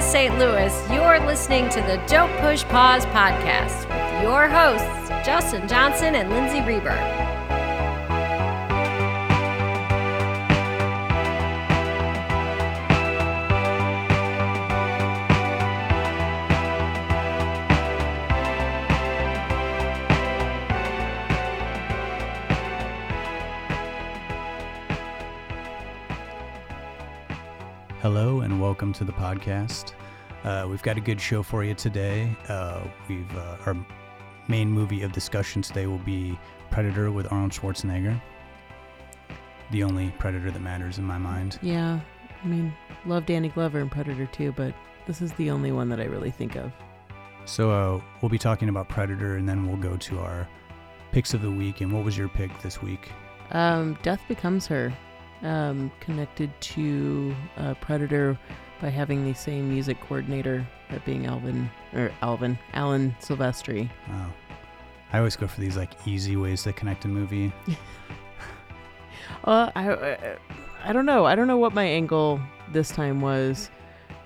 [0.00, 0.38] St.
[0.38, 6.30] Louis, you're listening to the Don't Push Pause podcast with your hosts, Justin Johnson and
[6.30, 7.17] Lindsay Reber.
[28.98, 29.92] To the podcast.
[30.42, 32.36] Uh, we've got a good show for you today.
[32.48, 33.76] Uh, we've uh, our
[34.48, 36.36] main movie of discussion today will be
[36.70, 38.20] Predator with Arnold Schwarzenegger.
[39.70, 41.60] The only Predator that matters in my mind.
[41.62, 42.00] Yeah,
[42.42, 42.74] I mean,
[43.06, 44.74] love Danny Glover and Predator too, but
[45.06, 46.72] this is the only one that I really think of.
[47.44, 50.48] So uh, we'll be talking about Predator, and then we'll go to our
[51.12, 51.82] picks of the week.
[51.82, 53.12] And what was your pick this week?
[53.52, 54.92] Um, Death Becomes Her,
[55.42, 58.36] um, connected to uh, Predator
[58.80, 63.88] by having the same music coordinator, that being Alvin or Alvin Alan Silvestri.
[64.10, 64.32] Oh,
[65.12, 67.52] I always go for these like easy ways to connect a movie.
[69.44, 70.36] Uh, I, I,
[70.84, 71.24] I don't know.
[71.24, 72.40] I don't know what my angle
[72.72, 73.70] this time was,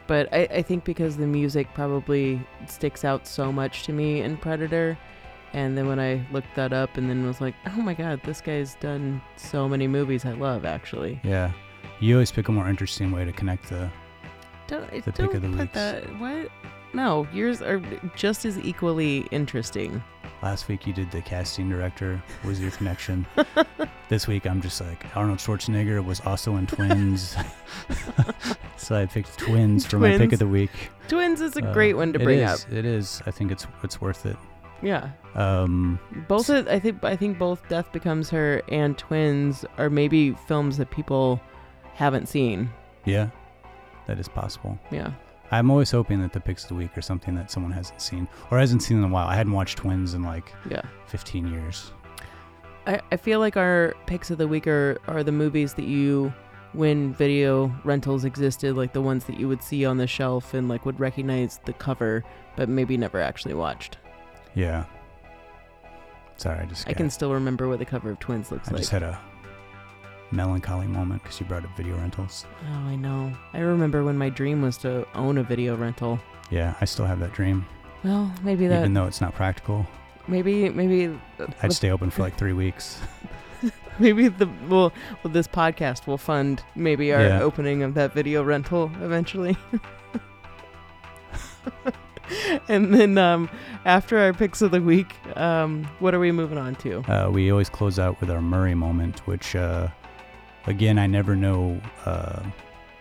[0.06, 4.36] but I, I think because the music probably sticks out so much to me in
[4.36, 4.98] Predator.
[5.52, 8.40] And then when I looked that up and then was like, oh my god, this
[8.40, 11.20] guy's done so many movies I love, actually.
[11.22, 11.52] Yeah,
[12.00, 13.90] you always pick a more interesting way to connect the.
[14.72, 15.74] Don't, The don't of the put weeks.
[15.74, 16.04] that.
[16.18, 16.48] What?
[16.94, 17.80] No, yours are
[18.16, 20.02] just as equally interesting.
[20.42, 23.26] Last week you did the casting director was your connection.
[24.08, 27.36] this week I'm just like Arnold Schwarzenegger was also in Twins,
[28.76, 30.70] so I picked Twins for my pick of the week.
[31.08, 32.58] Twins is a Uh, great one to it bring up.
[32.72, 33.22] It is.
[33.26, 34.36] I think it's it's worth it.
[34.82, 35.10] Yeah.
[35.36, 40.32] Um, Both of, I think I think both Death Becomes Her and Twins are maybe
[40.48, 41.40] films that people
[41.94, 42.68] haven't seen.
[43.04, 43.28] yeah,
[44.06, 44.78] that is possible.
[44.90, 45.12] Yeah.
[45.50, 48.26] I'm always hoping that the picks of the week are something that someone hasn't seen
[48.50, 49.26] or hasn't seen in a while.
[49.28, 50.82] I hadn't watched Twins in like Yeah.
[51.08, 51.92] 15 years.
[52.86, 56.32] I, I feel like our picks of the week are, are the movies that you
[56.72, 60.68] when video rentals existed, like the ones that you would see on the shelf and
[60.70, 62.24] like would recognize the cover,
[62.56, 63.98] but maybe never actually watched.
[64.54, 64.86] Yeah.
[66.38, 68.72] Sorry, I just I got- can still remember what the cover of Twins looks I
[68.72, 68.80] like.
[68.80, 69.20] just had a
[70.32, 72.46] melancholy moment because you brought up video rentals.
[72.70, 73.32] oh, I know.
[73.52, 76.18] I remember when my dream was to own a video rental.
[76.50, 77.64] Yeah, I still have that dream,
[78.04, 79.86] Well, maybe that even though it's not practical.
[80.28, 81.18] maybe maybe
[81.62, 83.00] I'd stay open for like three weeks.
[83.98, 84.92] maybe the well,
[85.22, 87.42] well this podcast will fund maybe our Yeah.
[87.42, 89.56] opening of that video rental eventually.
[92.68, 93.48] and then um,
[93.84, 97.00] after our picks of the week, um, what are we moving on to?
[97.10, 99.88] Uh, we always close out with our Murray moment, which, uh,
[100.66, 102.42] again, I never know uh,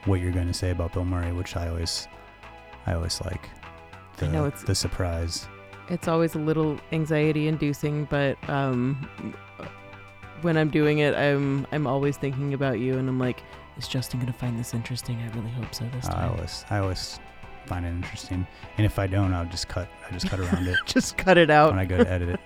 [0.06, 2.08] what you're going to say about Bill Murray, which I always,
[2.86, 3.50] I always like.
[4.18, 5.48] The, I know it's- the surprise.
[5.90, 8.96] It's always a little anxiety inducing, but um,
[10.42, 13.44] when I'm doing it, I'm I'm always thinking about you, and I'm like,
[13.78, 15.20] is Justin gonna find this interesting?
[15.20, 16.18] I really hope so this time.
[16.18, 17.20] I always, I always
[17.66, 19.90] find it interesting, and if I don't, I'll just cut.
[20.08, 21.72] I just cut around it Just cut it out.
[21.72, 22.40] when I go to edit it.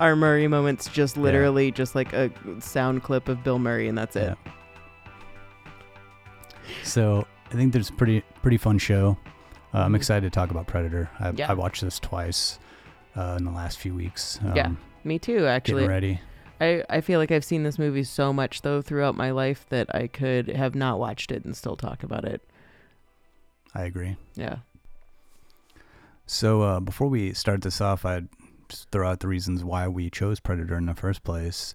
[0.00, 2.30] Our Murray moments just literally just like a
[2.60, 4.36] sound clip of Bill Murray, and that's it.
[4.44, 4.52] Yeah.
[6.82, 9.18] So I think there's a pretty pretty fun show.
[9.72, 9.96] Uh, I'm Mhm.
[9.96, 11.10] excited to talk about Predator.
[11.18, 11.50] I, Yeah.
[11.50, 12.58] I watched this twice
[13.16, 14.38] uh, in the last few weeks.
[14.44, 14.70] Um, Yeah,
[15.04, 16.20] Me too, Actually, Getting ready.
[16.60, 19.92] I, I feel like I've seen this movie so much though throughout my life that
[19.94, 22.42] I could have not watched it and still talk about it.
[23.74, 24.16] I agree.
[24.34, 24.58] Yeah.
[26.26, 28.28] So uh, before we start this off, I'd
[28.74, 31.74] just throw out the reasons why we chose Predator in the first place.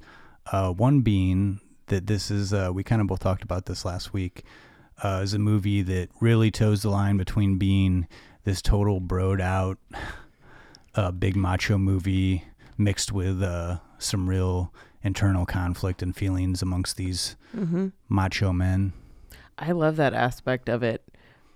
[0.51, 4.11] Uh, one being that this is uh, we kind of both talked about this last
[4.13, 4.43] week.
[5.01, 8.05] Uh, is a movie that really toes the line between being
[8.43, 9.77] this total broed out,
[10.95, 12.43] uh, big macho movie
[12.77, 17.87] mixed with uh, some real internal conflict and feelings amongst these Mm-hmm.
[18.09, 18.93] macho men.
[19.57, 21.03] I love that aspect of it.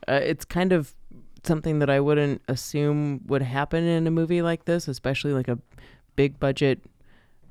[0.07, 0.95] Uh, it's kind of
[1.43, 5.59] something that I wouldn't assume would happen in a movie like this, especially like a
[6.15, 6.81] big budget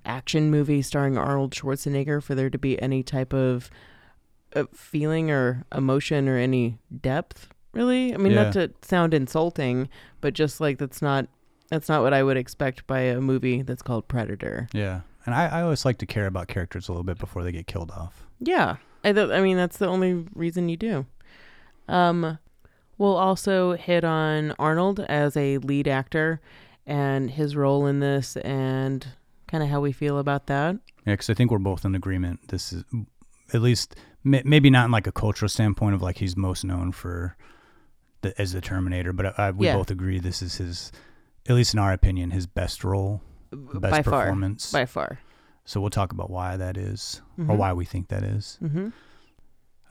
[0.04, 3.70] action movie starring Arnold Schwarzenegger for there to be any type of
[4.54, 8.14] uh, feeling or emotion or any depth really?
[8.14, 9.88] I mean not to sound insulting
[10.20, 11.26] but just like that's not
[11.68, 14.68] that's not what i would expect by a movie that's called predator.
[14.72, 17.52] Yeah, and I, I always like to care about characters a little bit before they
[17.52, 18.26] get killed off.
[18.40, 21.06] Yeah, I, th- I mean that's the only reason you do.
[21.88, 22.38] Um,
[23.02, 26.40] we'll also hit on Arnold as a lead actor
[26.86, 29.06] and his role in this, and
[29.48, 30.76] kind of how we feel about that.
[31.04, 32.48] Yeah, because I think we're both in agreement.
[32.48, 32.84] This is
[33.52, 36.92] at least may, maybe not in like a cultural standpoint of like he's most known
[36.92, 37.36] for
[38.22, 39.76] the, as the Terminator, but I, we Yeah.
[39.76, 40.92] both agree this is his,
[41.48, 43.20] at least in our opinion, his best role,
[43.52, 44.70] best by far, performance.
[44.72, 45.18] by far.
[45.64, 47.56] So we'll talk about why that is, or Mhm.
[47.56, 48.58] why we think that is.
[48.62, 48.88] Mm-hmm.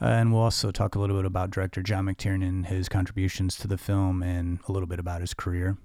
[0.02, 3.56] Uh, and we'll also talk a little bit about director John McTiernan, and his contributions
[3.58, 5.76] to the film, and a little bit about his career.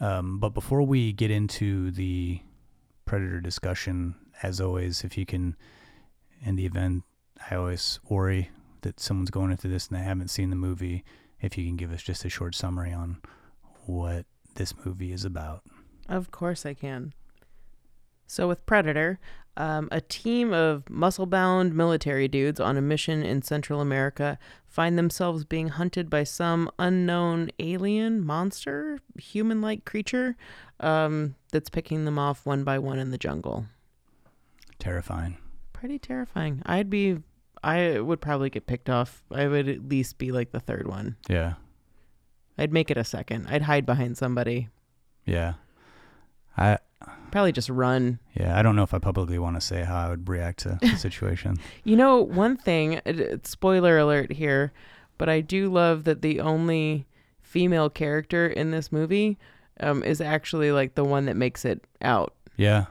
[0.00, 2.40] Um, but before we get into the
[3.04, 5.56] Predator discussion, as always, if you can,
[6.42, 7.04] in the event,
[7.48, 8.50] I always worry
[8.82, 11.04] that someone's going into this and they haven't seen the movie,
[11.40, 13.18] if you can give us just a short summary on
[13.86, 15.62] what this movie is about.
[16.08, 17.12] Of course I can.
[18.28, 19.18] So, with Predator,
[19.56, 24.38] um, a team of muscle bound military dudes on a mission in Central America
[24.68, 30.36] find themselves being hunted by some unknown alien monster, human like creature
[30.78, 33.66] um, that's picking them off one by one in the jungle.
[34.78, 35.38] Terrifying.
[35.72, 36.62] Pretty terrifying.
[36.64, 37.18] I'd be,
[37.64, 39.24] I would probably get picked off.
[39.32, 41.16] I would at least be like the third one.
[41.28, 41.54] Yeah.
[42.56, 43.46] I'd make it a second.
[43.48, 44.68] I'd hide behind somebody.
[45.24, 45.54] Yeah.
[46.56, 46.78] I
[47.30, 48.18] Probably just run.
[48.34, 50.78] yeah, I don't know if I publicly want to say how I would react to
[50.80, 51.56] the situation.
[51.84, 53.00] You know, one thing,
[53.44, 54.72] spoiler alert here,
[55.18, 57.06] but I do love that the only
[57.42, 59.38] female character in this movie
[59.80, 62.34] um, is actually like the one that makes it out.
[62.56, 62.86] yeah.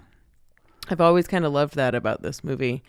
[0.90, 2.82] I've always kind of loved that about this movie.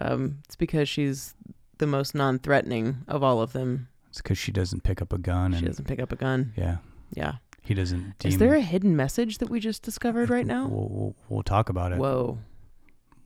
[0.00, 1.34] Um, it's because she's
[1.78, 3.88] the most non threatening of all of them.
[4.10, 6.52] It's because she doesn't pick up a gun She and doesn't pick up a gun.
[6.56, 6.76] yeah,
[7.12, 7.32] Yeah.
[7.64, 8.18] He doesn't.
[8.18, 10.66] Deem, Is there a hidden message that we just discovered right now?
[10.66, 11.98] We'll, we'll, we'll talk about it.
[11.98, 12.38] Whoa.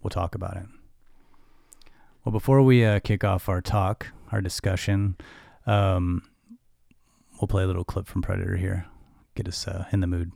[0.02, 0.67] We'll talk about it.
[2.25, 5.17] Well, before we uh, kick off our talk, our discussion,
[5.67, 6.23] um,
[7.40, 8.87] we'll play a little clip from Predator here.
[9.35, 10.31] Get us uh, in the mood.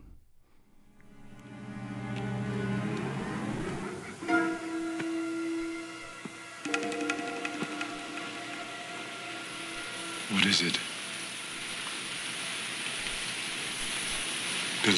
[10.31, 10.79] What is it?
[14.85, 14.97] What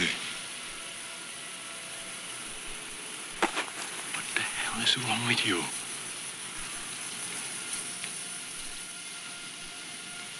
[4.34, 5.56] the hell is wrong with you?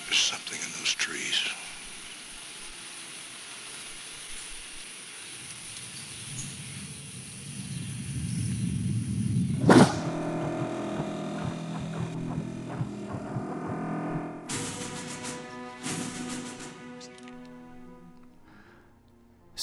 [0.07, 1.47] There's something in those trees.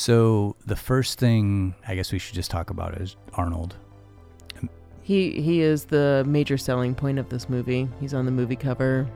[0.01, 3.75] So the first thing I guess we should just talk about is Arnold.
[5.03, 7.87] He he is the major selling point of this movie.
[7.99, 9.07] He's on the movie cover.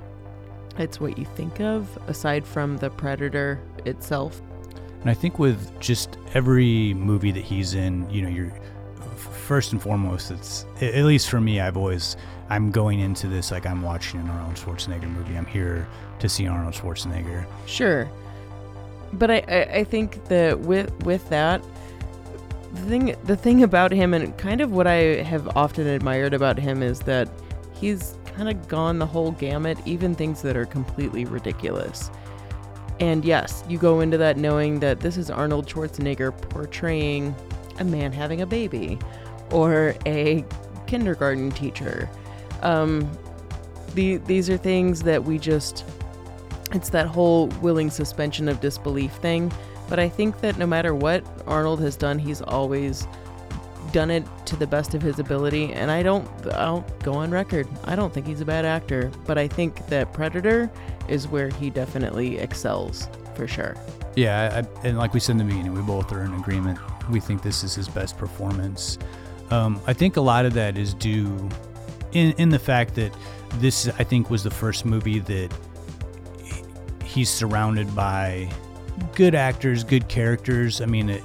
[0.77, 4.39] It's what you think of aside from the predator itself.
[5.01, 8.53] And I think with just every movie that he's in, you know, you're
[9.15, 12.15] first and foremost, it's at least for me, I've always
[12.51, 15.35] I'm going into this like I'm watching an Arnold Schwarzenegger movie.
[15.35, 15.87] I'm here
[16.19, 17.47] to see Arnold Schwarzenegger.
[17.65, 18.07] Sure.
[19.17, 21.63] But I, I, I think that with with that
[22.73, 26.59] the thing the thing about him and kind of what I have often admired about
[26.59, 27.29] him is that
[27.73, 32.11] he's kind of gone the whole gamut, even things that are completely ridiculous.
[32.99, 37.35] And yes, you go into that knowing that this is Arnold Schwarzenegger portraying
[37.79, 38.97] a man having a baby
[39.51, 40.45] or a
[40.87, 42.09] kindergarten teacher.
[42.61, 43.09] Um,
[43.93, 45.85] the, these are things that we just,
[46.73, 49.51] it's that whole willing suspension of disbelief thing.
[49.87, 53.07] But I think that no matter what Arnold has done, he's always
[53.91, 55.71] done it to the best of his ability.
[55.73, 57.67] And I don't, I'll go on record.
[57.83, 60.71] I don't think he's a bad actor, but I think that Predator
[61.07, 63.75] is where he definitely excels for sure.
[64.15, 66.79] Yeah, I, and like we said in the beginning, we both are in agreement.
[67.09, 68.97] We think this is his best performance.
[69.51, 71.49] Um, I think a lot of that is due
[72.13, 73.13] in in the fact that
[73.55, 75.51] this, I think, was the first movie that
[77.15, 78.49] he's surrounded by
[79.15, 80.81] good actors, good characters.
[80.81, 81.23] I mean, it,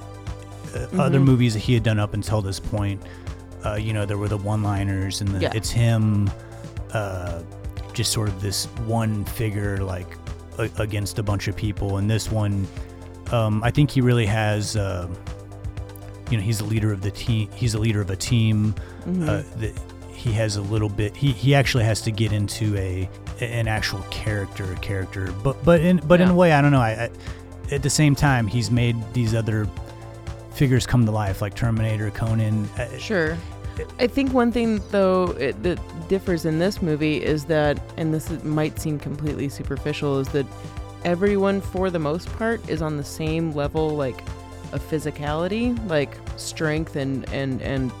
[0.75, 1.23] uh, other Mhm.
[1.25, 3.01] movies that he had done up until this point,
[3.65, 5.51] uh, you know, there were the one-liners and the Yeah.
[5.53, 6.31] it's him,
[6.93, 7.39] uh,
[7.93, 10.17] just sort of this one figure like
[10.57, 11.97] a- against a bunch of people.
[11.97, 12.67] And this one,
[13.31, 14.75] um, I think he really has.
[14.75, 15.07] Uh,
[16.29, 17.49] you know, he's a leader of the team.
[17.55, 18.73] He's a leader of a team.
[19.05, 19.73] Uh, that
[20.13, 21.13] he has a little bit.
[21.17, 23.09] He, he actually has to get into a
[23.41, 25.33] an actual character, character.
[25.43, 26.81] But but in but in a way, I don't know.
[26.81, 27.09] I, I
[27.71, 29.67] at the same time, he's made these other
[30.53, 32.69] figures come to life, like Terminator, Conan.
[32.97, 33.37] Sure.
[33.99, 35.79] I think one thing though it, that
[36.09, 40.45] differs in this movie is that, and this might seem completely superficial, is that
[41.05, 44.21] everyone for the most part is on the same level, like
[44.73, 47.91] of physicality, like strength and and and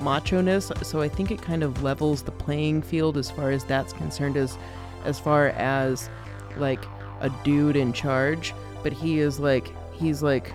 [0.00, 0.72] macho-ness.
[0.82, 4.36] So I think it kind of levels the playing field as far as that's concerned,
[4.38, 4.56] as
[5.04, 6.08] as far as
[6.56, 6.84] like
[7.20, 10.52] a dude in charge, but he is like he's like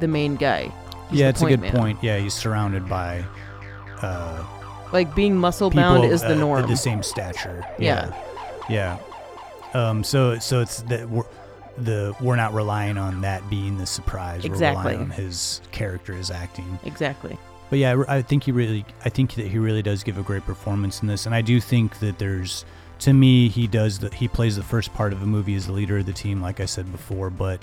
[0.00, 0.72] the main guy.
[1.10, 1.72] He's yeah, it's a good man.
[1.72, 1.98] point.
[2.02, 3.24] Yeah, he's surrounded by
[4.02, 4.44] uh,
[4.92, 6.68] Like being muscle bound is uh, the norm.
[6.68, 7.64] the same stature.
[7.78, 8.12] Yeah.
[8.68, 8.98] yeah.
[9.74, 10.02] Um.
[10.04, 11.24] So so it's that we're
[11.78, 14.44] the we're not relying on that being the surprise.
[14.44, 14.84] Exactly.
[14.84, 16.78] We're relying on his character, his acting.
[16.84, 17.38] exactly.
[17.68, 20.22] But yeah, I, I think he really, I think that he really does give a
[20.22, 22.64] great performance in this, and I do think that there's,
[23.00, 25.72] to me, he does the, he plays the first part of the movie as the
[25.72, 27.60] leader of the team, like I said before, but.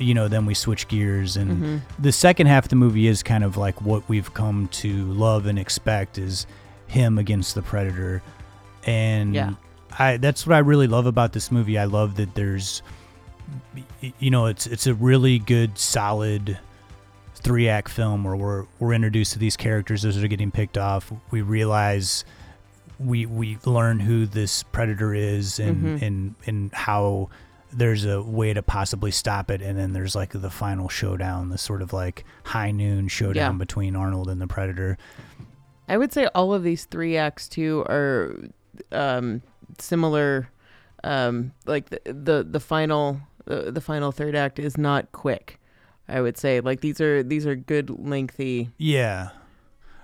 [0.00, 1.80] You know, then we switch gears, and Mhm.
[2.00, 5.46] the second half of the movie is kind of like what we've come to love
[5.46, 6.48] and expect is
[6.88, 8.20] him against the predator,
[8.84, 9.52] and Yeah.
[9.96, 11.78] I that's what I really love about this movie.
[11.78, 12.82] I love that there's,
[14.18, 16.58] you know, it's it's a really good, solid
[17.36, 21.12] three act film where we're we're introduced to these characters as they're getting picked off.
[21.30, 22.24] We realize
[22.98, 26.02] we we learn who this predator is and Mhm.
[26.06, 27.28] and and how
[27.72, 31.58] there's a way to possibly stop it and then there's like the final showdown the
[31.58, 33.58] sort of like high noon showdown Yeah.
[33.58, 34.96] between arnold and the predator
[35.88, 38.38] I would say all of these three acts too are
[38.90, 39.42] um,
[39.78, 40.48] similar.
[41.02, 45.60] Um, like the the, the final uh, the final third act is not quick.
[46.08, 49.30] I would say like these are these are good lengthy yeah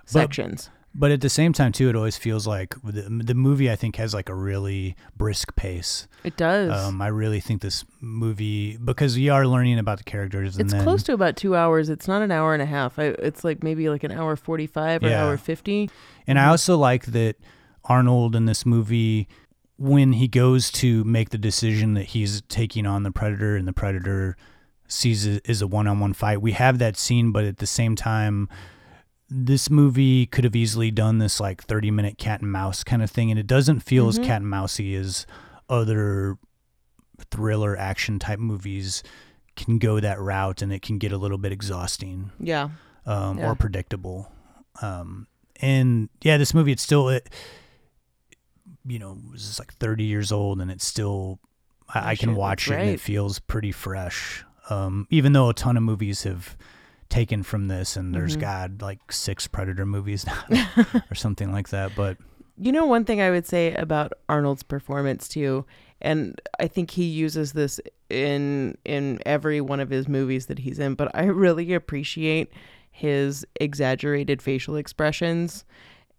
[0.05, 0.69] sections.
[0.69, 3.97] but at the same time too it always feels like the, the movie i think
[3.97, 6.71] has like a really brisk pace It does.
[6.73, 10.73] um, i really think this movie because we are learning about the characters and it's
[10.73, 11.89] then close to about two hours.
[11.89, 12.99] It's not an hour and a half.
[12.99, 15.25] I, it's like maybe like an hour forty five or Yeah.
[15.25, 15.89] hour fifty.
[16.27, 17.37] And I also like that
[17.85, 19.29] Arnold in this movie,
[19.77, 23.73] when he goes to make the decision that he's taking on the Predator and the
[23.73, 24.37] Predator
[24.89, 27.67] sees it as a one on one fight, we have that scene, but at the
[27.67, 28.49] same time,
[29.31, 33.11] this movie could have easily done this like 30 minute cat and mouse kind of
[33.11, 33.31] thing.
[33.31, 34.25] And it doesn't feel as Mhm.
[34.25, 35.27] cat and mousey as
[35.69, 36.37] other
[37.31, 39.03] thriller action type movies
[39.57, 42.71] can go that route and it can get a little bit exhausting Yeah.
[43.07, 43.51] um, Yeah.
[43.51, 44.33] or predictable.
[44.83, 45.27] Um,
[45.61, 47.29] and yeah, this movie it's still it,
[48.87, 51.39] you know, it's just like 30 years old and it's still
[51.89, 54.45] I, I Oh, can shit, watch it and it feels pretty fresh.
[54.71, 56.57] Um, even though a ton of movies have
[57.11, 58.41] taken from this and there's Mhm.
[58.41, 60.43] God like six Predator movies now
[61.11, 61.95] or something like that.
[61.95, 62.17] But
[62.57, 65.67] You know, one thing I would say about Arnold's performance too,
[66.01, 70.79] and I think he uses this in in every one of his movies that he's
[70.79, 72.51] in, but I really appreciate
[72.91, 75.65] his exaggerated facial expressions.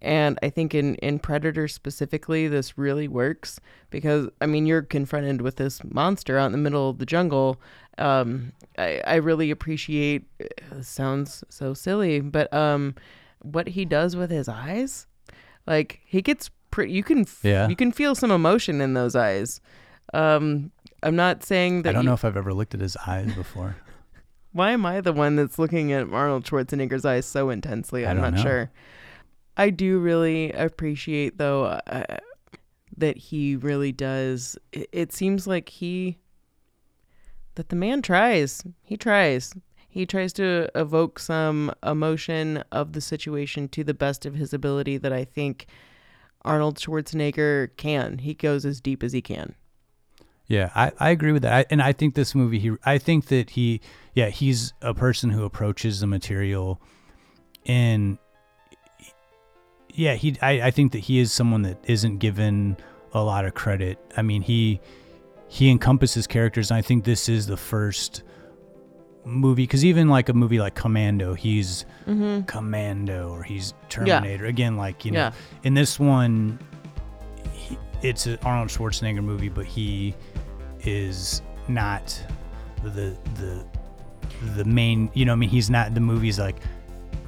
[0.02, 3.60] And I think in, in Predator specifically, this really works
[3.92, 7.62] because, I mean, you're confronted with this monster out in the middle of the jungle.
[8.00, 12.96] Um, I, I really appreciate, it sounds so silly, but um,
[13.44, 15.06] what he does with his eyes.
[15.68, 16.94] Like he gets pretty.
[16.94, 17.68] You can f- Yeah.
[17.68, 19.62] you can feel some emotion in those eyes.
[20.16, 20.72] Um,
[21.04, 21.90] I'm not saying that.
[21.90, 23.76] I don't you- know if I've ever looked at his eyes before.
[24.54, 28.06] Why am I the one that's looking at Arnold Schwarzenegger's eyes so intensely?
[28.08, 28.42] I'm not know.
[28.42, 28.72] sure.
[29.58, 32.18] I do really appreciate though uh,
[32.98, 34.58] that he really does.
[34.72, 36.18] It, it seems like he
[37.56, 38.64] that the man tries.
[38.84, 39.54] He tries.
[39.90, 44.98] He tries to evoke some emotion of the situation to the best of his ability
[44.98, 45.68] that I think
[46.44, 48.20] Arnold Schwarzenegger can.
[48.20, 49.56] He goes as deep as he can.
[50.48, 51.54] Yeah, I, I agree with that.
[51.54, 53.82] I, and I think this movie, he, I think that he,
[54.14, 56.82] yeah, he's a person who approaches the material
[57.66, 58.18] and
[59.96, 62.78] yeah, he, I, I think that he is someone that isn't given
[63.14, 63.98] a lot of credit.
[64.16, 64.80] I mean, he,
[65.48, 66.72] he encompasses characters.
[66.72, 68.24] And I think this is the first
[69.26, 72.42] movie, cause even like a movie like Commando, he's Mm-hmm.
[72.46, 74.46] Commando or he's Terminator.
[74.48, 75.32] Again, like, you know, Yeah.
[75.64, 76.58] in this one,
[77.54, 80.16] he, it's an Arnold Schwarzenegger movie, but he
[80.84, 82.20] is not
[82.84, 83.64] the the
[84.56, 85.12] the main.
[85.14, 86.56] You know, I mean, he's not the movie's like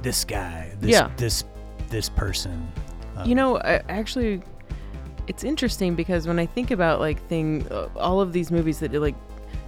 [0.02, 1.10] this guy, this Yeah.
[1.16, 1.44] this
[1.94, 2.68] this person.
[3.16, 4.42] Um, You know, I, actually,
[5.28, 8.90] it's interesting because when I think about like thing, uh, all of these movies that
[8.90, 9.14] do like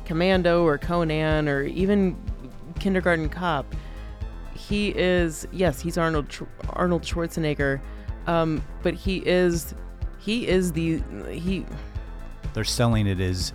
[0.04, 2.16] Commando or Conan or even
[2.80, 3.64] Kindergarten Cop,
[4.54, 6.26] he is yes, he's Arnold
[6.71, 7.80] Arnold Schwarzenegger,
[8.26, 9.75] um, but he is
[10.18, 11.64] he is the he
[12.52, 13.52] they're selling it as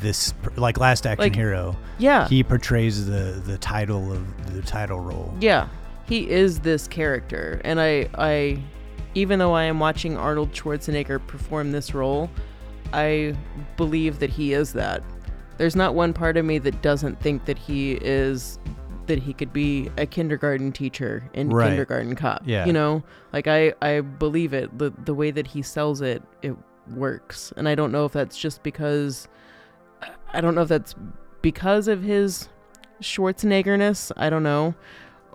[0.00, 1.76] this like Last Action Like- Hero.
[1.98, 5.34] yeah He portrays the the title of the title role.
[5.40, 5.68] Yeah,
[6.06, 8.62] he is this character, and I, I,
[9.14, 12.30] even though I am watching Arnold Schwarzenegger perform this role,
[12.92, 13.36] I
[13.76, 15.02] believe that he is that.
[15.58, 18.58] There's not one part of me that doesn't think that he is,
[19.06, 21.68] that he could be a kindergarten teacher in Right.
[21.70, 22.42] Kindergarten Cop.
[22.44, 22.66] Yeah.
[22.66, 24.76] you know, like I, I believe it.
[24.78, 26.54] The the way that he sells it, it
[26.94, 29.28] works, and I don't know if that's just because
[30.32, 30.94] I don't know if that's
[31.40, 32.48] because of his
[33.00, 34.12] Schwarzeneggerness.
[34.16, 34.74] I don't know,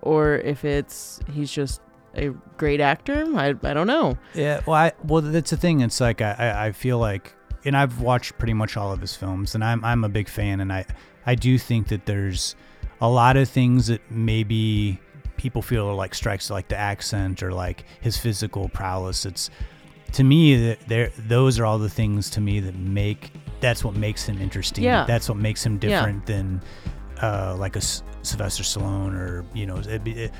[0.02, 1.82] or if it's he's just
[2.16, 3.26] a great actor.
[3.36, 4.18] I I don't know.
[4.34, 5.82] Yeah, well, I, well, that's the thing.
[5.82, 9.56] It's like I, I, feel like, and I've watched pretty much all of his films,
[9.56, 10.86] and I'm, I'm a big fan, and I,
[11.26, 12.56] I do think that there's
[13.00, 15.00] a lot of things that maybe
[15.38, 19.26] people feel are like strikes, like the accent or like his physical prowess.
[19.26, 19.50] It's
[20.14, 23.32] to me that there, those are all the things to me that make
[23.62, 24.84] that's what makes him interesting.
[24.84, 25.06] Yeah.
[25.06, 25.90] that's what makes him Yeah.
[25.90, 26.62] different than
[27.22, 27.82] uh, like a
[28.24, 29.78] Sylvester Stallone or you know.
[29.78, 30.32] It, it,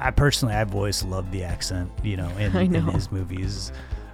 [0.00, 3.72] I personally, I've always loved the accent, you know, in, I in his movies.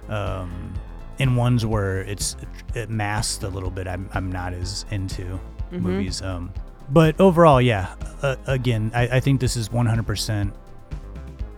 [0.09, 0.73] Um,
[1.19, 2.35] in ones where it's
[2.73, 5.39] it masked a little bit, I'm I'm not as into
[5.71, 5.81] Mhm.
[5.81, 6.21] movies.
[6.21, 6.51] Um,
[6.89, 7.95] but overall, yeah.
[8.21, 10.51] Uh, again, I, I think this is 100%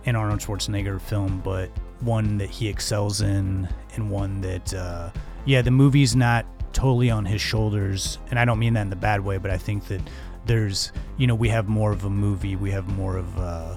[0.06, 5.10] an Arnold Schwarzenegger film, but one that he excels in, and one that, uh,
[5.46, 8.96] yeah, the movie's not totally on his shoulders, and I don't mean that in the
[8.96, 10.00] bad way, but I think that
[10.46, 13.38] there's, you know, we have more of a movie, we have more of.
[13.38, 13.76] Uh,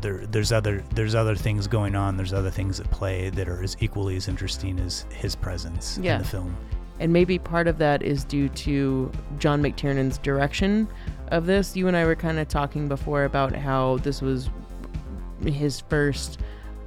[0.00, 2.16] there, there's other there's other things going on.
[2.18, 6.16] There's other things at play that are as equally as interesting as his presence Yeah.
[6.16, 6.56] in the film.
[7.00, 10.86] And maybe part of that is due to John McTiernan's direction
[11.28, 11.74] of this.
[11.74, 14.50] You and I were kind of talking before about how this was
[15.42, 16.38] his first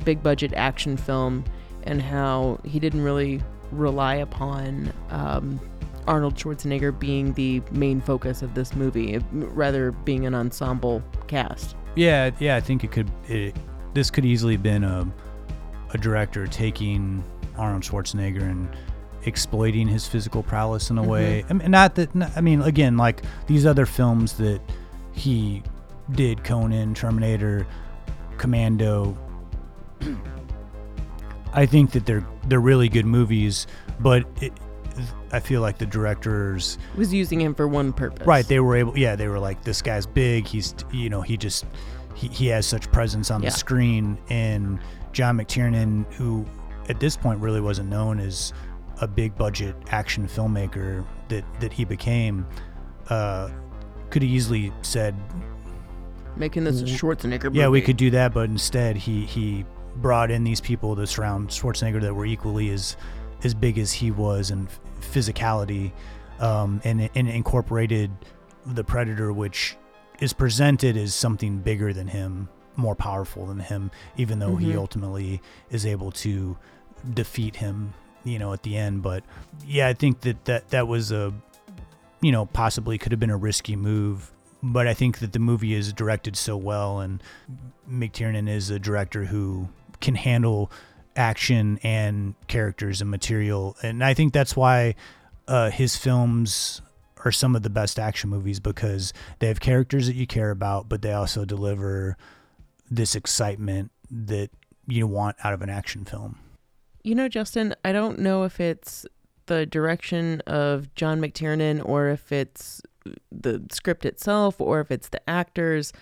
[0.05, 1.43] big budget action film
[1.83, 5.59] and how he didn't really rely upon um,
[6.07, 11.75] Arnold Schwarzenegger being the main focus of this movie, rather being an ensemble cast.
[11.95, 13.09] Yeah, yeah, I think it could.
[13.27, 13.55] It,
[13.93, 15.07] this could easily have been a
[15.93, 17.23] a director taking
[17.57, 18.69] Arnold Schwarzenegger and
[19.25, 21.43] exploiting his physical prowess in a way.
[21.43, 21.53] Mm-hmm.
[21.53, 22.09] I mean, not that.
[22.35, 24.61] I mean, again, like these other films that
[25.13, 25.63] he
[26.11, 27.67] did, Conan, Terminator,
[28.37, 29.17] Commando.
[31.53, 33.67] I think that they're they're really good movies,
[33.99, 34.53] but it,
[35.31, 38.25] I feel like the directors Was using him for one purpose.
[38.25, 38.97] Right, they were able.
[38.97, 40.47] Yeah, they were like, this guy's big.
[40.47, 41.65] He's, you know, he just,
[42.15, 43.49] he, he has such presence on Yeah.
[43.49, 44.17] the screen.
[44.29, 44.79] And
[45.11, 46.45] John McTiernan, who
[46.89, 48.53] at this point really wasn't known as
[49.01, 52.45] a big budget action filmmaker that that he became,
[53.09, 53.49] uh,
[54.09, 55.13] could have easily said,
[56.35, 57.59] making this a Schwarzenegger movie.
[57.59, 58.33] yeah, we could do that.
[58.33, 59.65] But instead, he he
[59.97, 62.95] brought in these people to surround Schwarzenegger that were equally as
[63.43, 65.91] as big as he was f- physicality,
[66.39, 68.12] um, and and incorporated
[68.65, 69.78] the Predator, which
[70.20, 74.78] is presented as something bigger than him, more powerful than him, even though he Mhm.
[74.78, 76.58] ultimately is able to
[77.13, 77.93] defeat him,
[78.24, 79.02] you know, at the end.
[79.04, 79.24] But
[79.65, 81.34] yeah, I think that that that was a
[82.20, 84.32] you know, possibly could have been a risky move.
[84.63, 87.22] But I think that the movie is directed so well, and
[87.88, 89.70] McTiernan is a director who
[90.02, 90.72] can handle
[91.17, 93.75] action and characters and material.
[93.82, 94.95] And I think that's why
[95.47, 96.82] uh, his films
[97.25, 100.88] are some of the best action movies because they have characters that you care about,
[100.88, 102.15] but they also deliver
[102.89, 104.49] this excitement that
[104.88, 106.38] you want out of an action film.
[107.03, 109.06] You know, Justin, I don't know if it's
[109.47, 112.82] the direction of John McTiernan or if it's
[113.32, 115.93] the script itself or if it's the actors,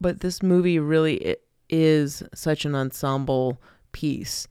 [0.00, 1.36] but this movie really
[1.68, 3.60] is such an ensemble
[3.92, 4.46] piece.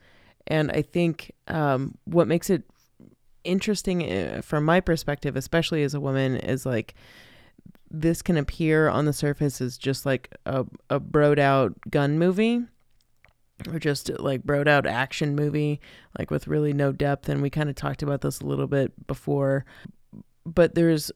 [0.48, 2.64] And I think um, what makes it
[3.44, 6.96] interesting uh, from my perspective, especially as a woman, is like
[7.92, 12.62] this can appear on the surface as just like a, a broed out gun movie
[13.68, 15.80] or just like broed out action movie
[16.18, 17.30] like with really no depth.
[17.30, 19.66] And we kind of talked about this a little bit before.
[20.46, 21.12] But there's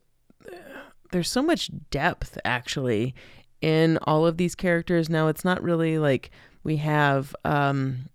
[1.12, 3.14] there's so much depth actually
[3.62, 5.10] in all of these characters.
[5.10, 6.32] Now it's not really like
[6.64, 8.10] we have um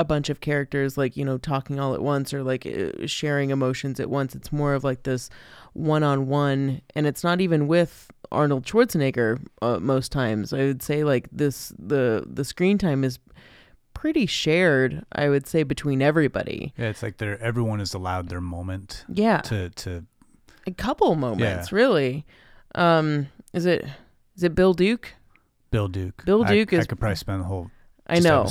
[0.00, 3.50] a bunch of characters like you know talking all at once or like uh, sharing
[3.50, 4.34] emotions at once.
[4.34, 5.28] It's more of like this
[5.74, 10.52] one-on-one and it's not even with arnold schwarzenegger uh, most times.
[10.52, 13.18] I would say like this the the screen time is
[13.92, 16.72] pretty shared i would say between everybody.
[16.78, 19.42] Yeah, it's like they're everyone is allowed their moment yeah.
[19.42, 20.06] to to
[20.66, 22.24] a couple moments really.
[22.74, 23.84] Um is it
[24.36, 25.14] is it bill duke?
[25.70, 26.24] Bill Duke.
[26.24, 27.70] Bill I- Duke I, is- could probably spend the whole
[28.10, 28.44] i know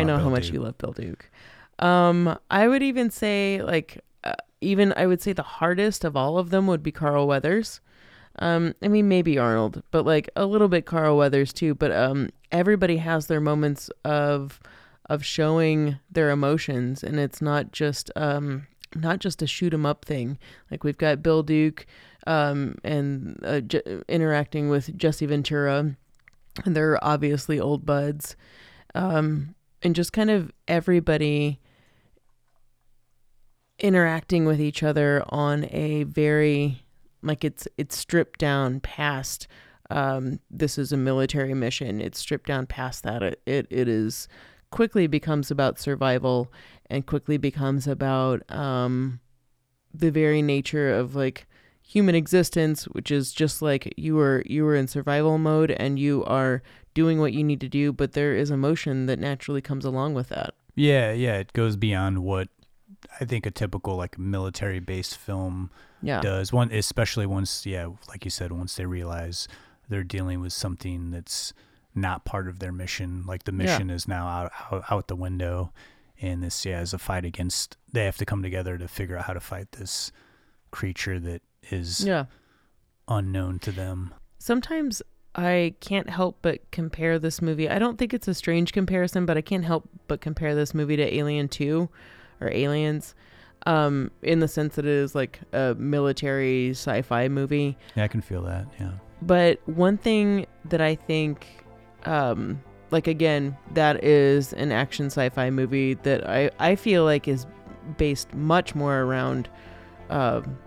[0.00, 0.54] I know how Bill much Duke.
[0.54, 1.30] you love Bill Duke.
[1.78, 6.38] Um, I would even say like uh, even I would say the hardest of all
[6.38, 7.80] of them would be Carl Weathers.
[8.38, 11.74] Um, I mean maybe Arnold, but like a little bit Carl Weathers too.
[11.74, 14.60] But um, everybody has their moments of
[15.10, 20.04] of showing their emotions, and it's not just um not just a shoot 'em up
[20.04, 20.38] thing.
[20.70, 21.86] Like we've got Bill Duke,
[22.26, 25.96] um, and uh, J- interacting with Jesse Ventura,
[26.64, 28.36] and they're obviously old buds
[28.94, 31.60] um, and just kind of everybody
[33.78, 36.82] interacting with each other on a very
[37.22, 39.48] like it's it's stripped down past
[39.90, 42.00] um, this is a military mission.
[42.00, 43.22] It's stripped down past that.
[43.22, 44.28] It, it it is
[44.70, 46.52] quickly becomes about survival
[46.90, 49.20] and quickly becomes about um,
[49.92, 51.46] the very nature of like
[51.82, 56.24] human existence, which is just like you were you were in survival mode and you
[56.24, 56.62] are
[56.94, 60.28] doing what you need to do, but there is emotion that naturally comes along with
[60.28, 60.54] that.
[60.74, 62.48] Yeah, yeah, it goes beyond what
[63.20, 65.70] I think a typical like military based film
[66.02, 66.20] Yeah.
[66.20, 66.52] does.
[66.52, 69.46] One especially once yeah, like you said, once they realize
[69.88, 71.52] they're dealing with something that's
[71.94, 73.24] not part of their mission.
[73.26, 73.58] Like the Yeah.
[73.58, 75.72] mission is now out, out out the window
[76.20, 79.24] and this yeah is a fight against they have to come together to figure out
[79.26, 80.10] how to fight this
[80.70, 82.24] creature that is Yeah.
[83.08, 84.14] unknown to them.
[84.38, 85.02] Sometimes
[85.34, 87.68] I can't help but compare this movie.
[87.68, 90.96] I don't think it's a strange comparison, but I can't help but compare this movie
[90.96, 91.88] to Alien 2
[92.40, 93.14] or Aliens
[93.66, 97.76] um, in the sense that it is like a military sci fi movie.
[97.96, 98.66] Yeah, I can feel that.
[98.78, 98.92] Yeah.
[99.22, 101.46] But one thing that I think,
[102.04, 107.46] um, like again, that is an action sci-fi movie that I I feel like is
[107.96, 109.48] based much more around
[110.10, 110.58] um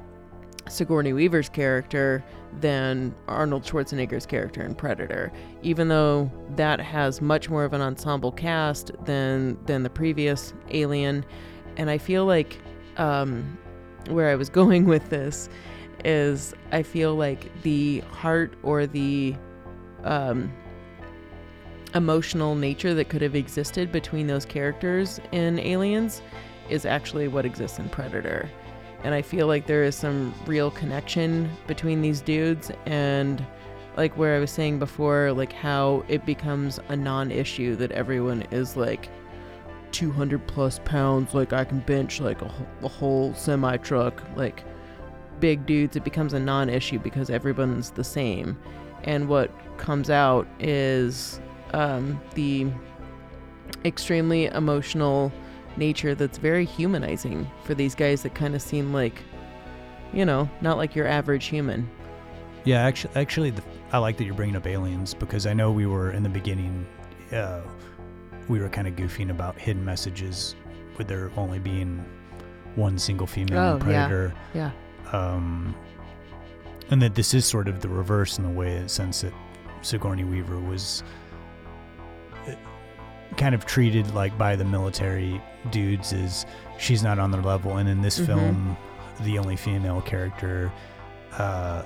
[0.68, 2.24] Sigourney Weaver's character
[2.62, 5.32] than Arnold Schwarzenegger's character in Predator.
[5.62, 11.26] Even though that has much more of an ensemble cast than than the previous Alien,
[11.78, 12.60] and I feel like
[12.98, 13.58] um,
[14.10, 15.50] where I was going with this
[16.06, 19.36] is I feel like the heart or the
[20.04, 20.52] um,
[21.96, 26.22] emotional nature that could have existed between those characters in Aliens
[26.70, 28.50] is actually what exists in Predator.
[29.04, 33.46] And I feel like there is some real connection between these dudes and
[33.96, 38.44] like where I was saying before, like how it becomes a non issue that everyone
[38.52, 39.10] is like
[39.92, 42.52] 200 plus pounds, like I can bench like a,
[42.84, 44.64] a whole semi truck, like
[45.40, 48.58] big dudes, it becomes a non issue because everyone's the same.
[49.04, 51.40] And what comes out is
[51.74, 52.68] um, the
[53.86, 55.32] extremely emotional
[55.78, 59.22] nature that's very humanizing for these guys that kind of seem like,
[60.14, 61.90] you know, not like your average human.
[62.64, 65.86] Yeah, actually, actually, the, I like that you're bringing up aliens because I know we
[65.86, 66.86] were in the beginning,
[67.32, 67.62] uh,
[68.48, 70.56] we were kind of goofing about hidden messages,
[70.98, 72.04] with there only being
[72.76, 73.84] one single female Oh, yeah.
[74.08, 74.72] predator, Yeah.
[75.14, 75.76] um,
[76.90, 79.34] and that this is sort of the reverse in the way, sense that
[79.82, 81.04] Sigourney Weaver was
[83.36, 86.46] kind of treated like by the military dudes is
[86.80, 88.26] she's not on their level, and in this Mhm.
[88.26, 88.78] film,
[89.22, 90.72] the only female character.
[91.38, 91.84] Uh,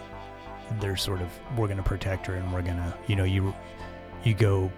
[0.80, 1.28] they're sort of
[1.58, 3.54] we're gonna protect her and we're gonna you know you
[4.24, 4.72] you go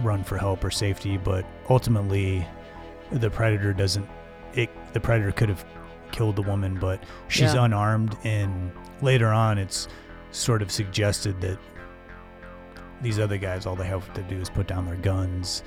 [0.00, 2.46] run for help or safety but ultimately
[3.10, 4.08] the predator doesn't
[4.54, 5.64] it the predator could have
[6.12, 7.64] killed the woman but she's Yeah.
[7.64, 8.70] unarmed and
[9.02, 9.88] later on it's
[10.30, 11.58] sort of suggested that
[13.02, 15.64] these other guys all they have to do is put down their guns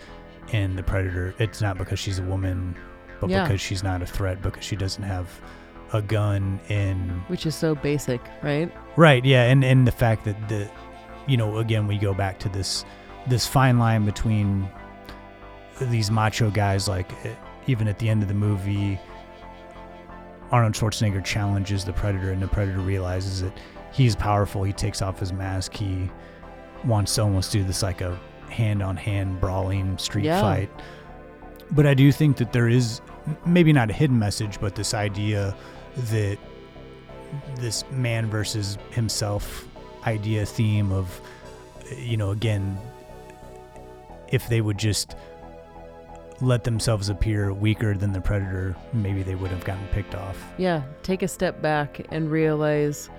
[0.53, 2.75] and the predator it's not because she's a woman
[3.19, 3.43] but Yeah.
[3.43, 5.27] because she's not a threat because she doesn't have
[5.93, 8.71] a gun in Which is so basic, right?
[8.97, 10.69] Right, yeah, and and the fact that the
[11.27, 12.85] you know, again we go back to this
[13.27, 14.69] this fine line between
[15.81, 17.33] these macho guys like eh,
[17.67, 18.99] even at the end of the movie
[20.51, 23.51] Arnold Schwarzenegger challenges the predator and the predator realizes that
[23.91, 26.09] he's powerful, he takes off his mask, he
[26.85, 28.17] wants to almost do this like a
[28.49, 30.41] hand on hand brawling street Yeah.
[30.41, 30.69] fight.
[31.71, 33.01] But I do think that there is
[33.45, 35.55] maybe not a hidden message, but this idea
[36.11, 36.37] that
[37.55, 39.67] this man versus himself
[40.05, 41.19] idea theme of
[41.97, 42.77] you know again
[44.29, 45.15] if they would just
[46.39, 50.83] let themselves appear weaker than the predator maybe they would have gotten picked off Yeah,
[51.03, 53.09] take a step back and realize,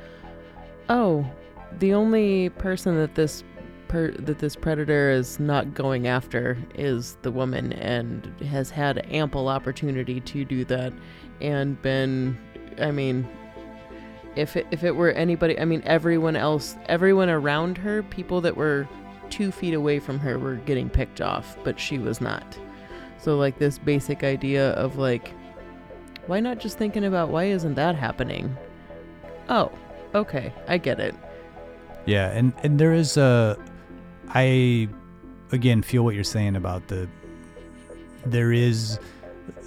[0.89, 1.27] oh,
[1.81, 3.43] the only person that this
[3.89, 9.49] per- that this predator is not going after is the woman, and has had ample
[9.49, 10.93] opportunity to do that,
[11.41, 12.39] and been,
[12.81, 13.27] I mean,
[14.37, 18.57] if it, if it were anybody, I mean, everyone else, everyone around her, people that
[18.57, 18.89] were
[19.31, 22.59] two feet away from her were getting picked off, but she was not.
[23.19, 25.33] So like this basic idea of like
[26.29, 28.55] why not just thinking about why isn't that happening?
[29.49, 29.73] Oh,
[30.15, 31.15] okay, I get it.
[32.07, 33.59] yeah and and there is a
[34.35, 34.89] i
[35.53, 37.09] again feel what you're saying about the
[38.27, 38.99] there is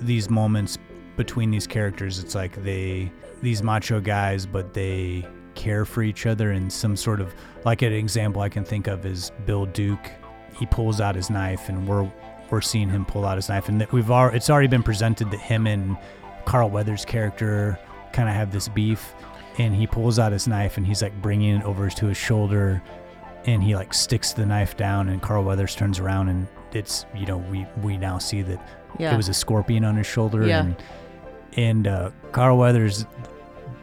[0.02, 0.78] these moments
[1.16, 2.20] between these characters.
[2.20, 7.20] It's like they these macho guys but they care for each other in some sort
[7.20, 7.34] of
[7.66, 10.12] like an example i can think of is bill duke.
[10.58, 12.10] He pulls out his knife and we're
[12.50, 13.70] we're seeing him pull out his knife.
[13.70, 15.98] And we've already it's already been presented that him and
[16.46, 17.80] Carl Weathers' character
[18.14, 19.14] kind of have this beef,
[19.58, 22.82] and he pulls out his knife and he's like bringing it over to his shoulder,
[23.46, 27.26] and he like sticks the knife down, and Carl Weathers turns around and it's you
[27.26, 28.66] know we we now see that
[29.00, 29.14] Yeah.
[29.14, 30.62] it was a scorpion on his shoulder, Yeah.
[30.64, 30.76] and
[31.58, 33.06] and uh, Carl Weathers.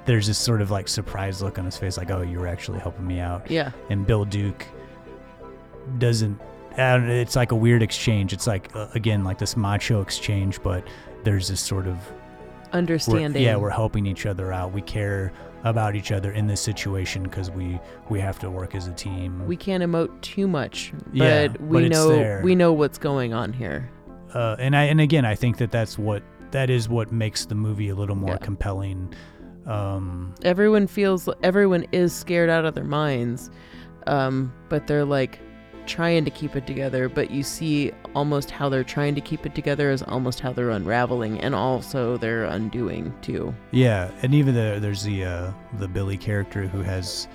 [0.06, 2.78] There's this sort of like surprised look on his face, like, "Oh, you were actually
[2.78, 3.72] helping me out." yeah.
[3.90, 4.64] and Bill Duke
[5.98, 6.40] doesn't.
[6.76, 8.32] It's like a weird exchange.
[8.32, 10.86] It's like uh, again like this macho exchange, but
[11.24, 13.42] there's this sort of we're- Understanding.
[13.42, 14.72] yeah, we're helping each other out.
[14.72, 15.32] We care
[15.64, 19.44] about each other in this situation because we we have to work as a team.
[19.46, 22.40] we can't emote too much, but Yeah, we but know there.
[22.44, 23.90] we know what's going on here.
[24.34, 27.54] uh, and I and again I think that that's what that is what makes the
[27.54, 28.38] movie a little more Yeah.
[28.38, 29.12] compelling.
[29.66, 33.50] Um, Everyone feels everyone is scared out of their minds,
[34.06, 35.40] um, but they're like
[35.88, 37.08] trying to keep it together.
[37.08, 40.70] But you see almost how they're trying to keep it together is almost how they're
[40.70, 43.52] unraveling, and also they're undoing too.
[43.72, 47.26] Yeah, and even the, there's the uh, the Billy character who has,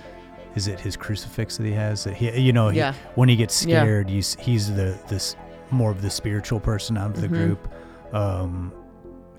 [0.55, 2.05] is it his crucifix that he has?
[2.05, 2.93] That he, you know, he, Yeah.
[3.15, 3.81] when he gets Yeah.
[3.83, 5.35] scared, he's he's the this
[5.71, 7.33] more of the spiritual person out of the Mhm.
[7.33, 7.73] group,
[8.13, 8.71] um,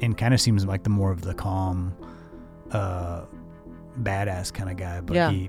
[0.00, 1.94] and kind of seems like the more of the calm,
[2.72, 3.22] uh,
[4.02, 5.00] badass kind of guy.
[5.00, 5.30] But Yeah.
[5.30, 5.48] he,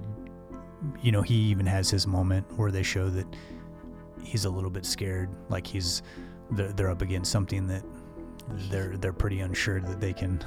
[1.01, 3.25] you know, he even has his moment where they show that
[4.25, 6.01] he's a little bit scared, like he's
[6.51, 7.83] they're, they're up against something that
[8.69, 10.43] they're they're pretty unsure that they can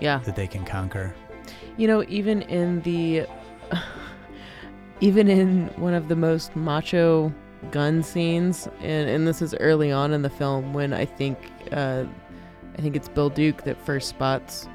[0.00, 0.18] Yeah.
[0.18, 1.14] that they can conquer.
[1.76, 3.26] You know, even in the
[5.00, 7.32] even in one of the most macho
[7.70, 11.38] gun scenes, and, and this is early on in the film when I think
[11.72, 12.04] uh,
[12.76, 14.68] I think it's Bill Duke that first spots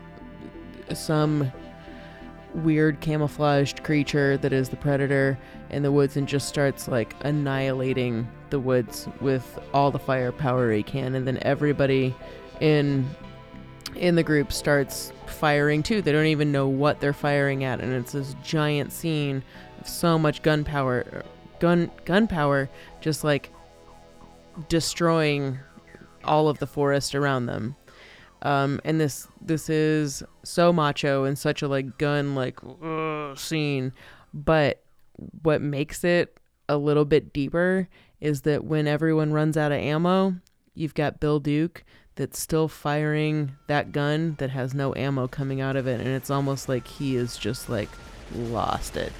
[0.94, 1.52] some
[2.56, 5.38] weird camouflaged creature that is the predator
[5.70, 10.82] in the woods and just starts like annihilating the woods with all the firepower he
[10.84, 12.16] can and then everybody
[12.60, 13.08] in
[13.96, 16.02] in the group starts firing too.
[16.02, 19.44] They don't even know what they're firing at, and it's this giant scene
[19.80, 21.24] of so much gunpowder,
[21.60, 22.70] gun gunpowder,
[23.02, 23.52] just like
[24.68, 25.60] destroying
[26.24, 27.76] all of the forest around them.
[28.42, 33.94] Um, and this this is so macho and such a like gun like ugh, scene,
[34.34, 34.82] but
[35.42, 37.88] what makes it a little bit deeper
[38.20, 40.36] is that when everyone runs out of ammo,
[40.74, 41.84] you've got Bill Duke
[42.16, 46.30] that's still firing that gun that has no ammo coming out of it and it's
[46.30, 47.90] almost like he is just like
[48.36, 49.14] lost it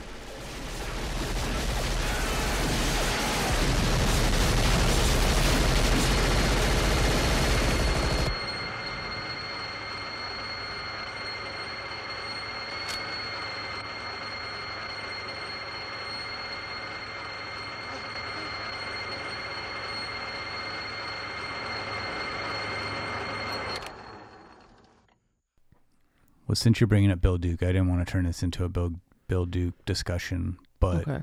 [26.60, 28.94] since you're bringing up Bill Duke, I didn't want to turn this into a Bill
[29.28, 31.22] Bill Duke discussion, but okay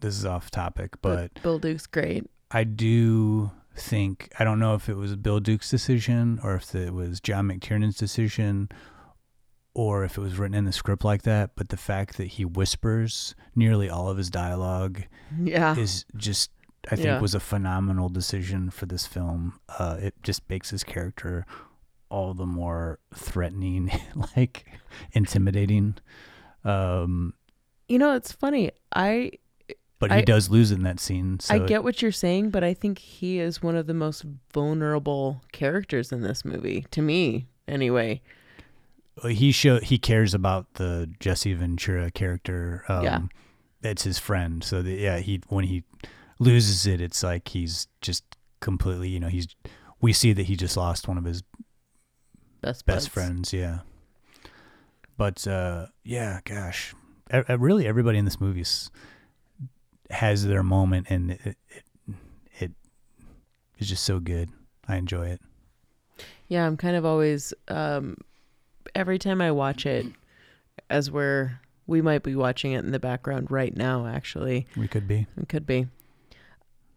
[0.00, 0.92] this is off topic.
[1.00, 5.70] But bill duke's great I do think I don't know if it was Bill Duke's
[5.70, 8.68] decision or if it was John McTiernan's decision
[9.74, 11.50] or if it was written in the script like that.
[11.56, 15.02] But the fact that he whispers nearly all of his dialogue
[15.42, 16.50] yeah is just
[16.90, 17.20] I think Yeah.
[17.20, 19.58] was a phenomenal decision for this film.
[19.78, 21.44] Uh, it just makes his character
[22.08, 23.90] all the more threatening,
[24.36, 24.66] like
[25.12, 25.96] intimidating.
[26.64, 27.34] Um,
[27.88, 29.30] you know it's funny i
[30.00, 31.38] but he I- does lose in that scene.
[31.38, 34.24] So i get what you're saying but i think he is one of the most
[34.52, 38.20] vulnerable characters in this movie to me anyway
[39.28, 42.84] he show he cares about the Jesse Ventura character.
[42.88, 43.20] Um, Yeah.
[43.82, 44.62] it's his friend.
[44.62, 45.84] So the, yeah, he when he
[46.38, 48.24] loses it, it's like he's just
[48.60, 49.08] completely.
[49.08, 49.46] You know, he's
[50.02, 51.42] we see that he just lost one of his
[52.66, 53.08] best best buds.
[53.08, 53.78] friends yeah
[55.16, 56.94] but uh yeah gosh
[57.32, 58.64] E- e- really everybody in this movie
[60.10, 61.84] has their moment and it, it
[62.58, 62.72] it
[63.78, 64.50] is just so good
[64.88, 65.40] i enjoy it
[66.48, 68.16] Yeah, I'm kind of always um
[68.94, 70.06] every time I watch it
[70.88, 74.66] as we're we might be watching it in the background right now actually.
[74.76, 75.88] we could be We could be.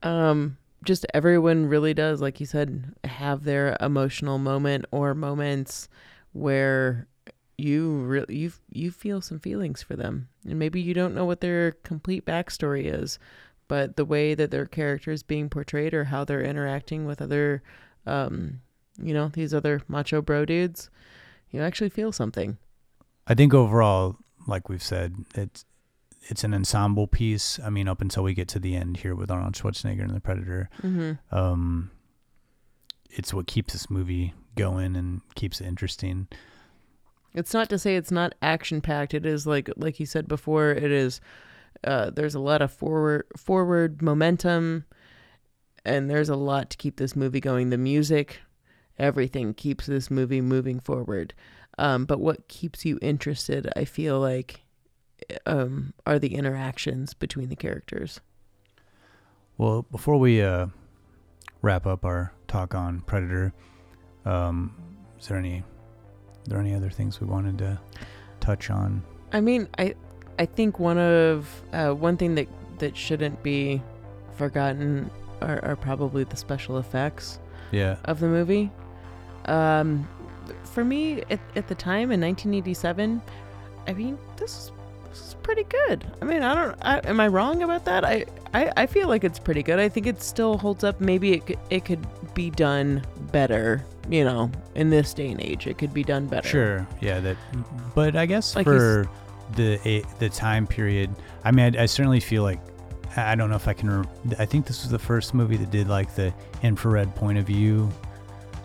[0.03, 5.89] Um just everyone really does like you said have their emotional moment or moments
[6.33, 7.07] where
[7.57, 10.29] you really you you feel some feelings for them.
[10.47, 13.19] And maybe you don't know what their complete backstory is,
[13.67, 17.61] but the way that their character is being portrayed or how they're interacting with other
[18.05, 18.61] um
[19.01, 20.89] you know, these other macho bro dudes,
[21.51, 22.57] you actually feel something.
[23.27, 25.65] i think overall like we've said it's
[26.23, 29.31] it's an ensemble piece i mean up until we get to the end here with
[29.31, 31.35] arnold schwarzenegger and the predator Mm-hmm.
[31.35, 31.91] um
[33.11, 36.27] it's what keeps this movie going and keeps it interesting.
[37.33, 39.15] It's not to say it's not action packed.
[39.15, 40.69] It is like like you said before.
[40.69, 41.19] It is.
[41.83, 44.85] Uh, there's a lot of forward forward momentum,
[45.83, 47.71] and there's a lot to keep this movie going.
[47.71, 48.41] The music,
[48.99, 51.33] everything keeps this movie moving forward.
[51.79, 54.61] Um, but what keeps you interested, I feel like,
[55.45, 58.19] um, are the interactions between the characters.
[59.57, 60.67] Well, before we uh,
[61.61, 63.53] wrap up our talk on Predator,
[64.25, 64.73] um,
[65.19, 65.63] is there any are
[66.47, 67.79] there any other things we wanted to
[68.39, 69.03] touch on?
[69.33, 69.95] I mean, I
[70.37, 72.47] I think one of uh, one thing that
[72.79, 73.81] that shouldn't be
[74.37, 77.39] forgotten are, are probably the special effects
[77.71, 77.97] Yeah.
[78.05, 78.71] of the movie.
[79.45, 80.07] Um,
[80.63, 83.21] for me, at, at the time in 1987,
[83.87, 84.71] I mean, this is,
[85.09, 86.05] this is pretty good.
[86.21, 86.77] I mean, I don't.
[86.81, 88.05] I, am I wrong about that?
[88.05, 89.79] I, I I feel like it's pretty good.
[89.79, 90.99] I think it still holds up.
[91.01, 93.85] Maybe it could, it could be done better.
[94.09, 96.47] You know, in this day and age, it could be done better.
[96.47, 96.87] Sure.
[97.01, 97.19] Yeah.
[97.19, 97.37] That.
[97.95, 99.07] But I guess Like for
[99.55, 101.09] the the time period,
[101.43, 102.59] I mean, I, I certainly feel like
[103.15, 104.07] I I don't know if I can.
[104.39, 107.89] I think this was the first movie that did like the infrared point of view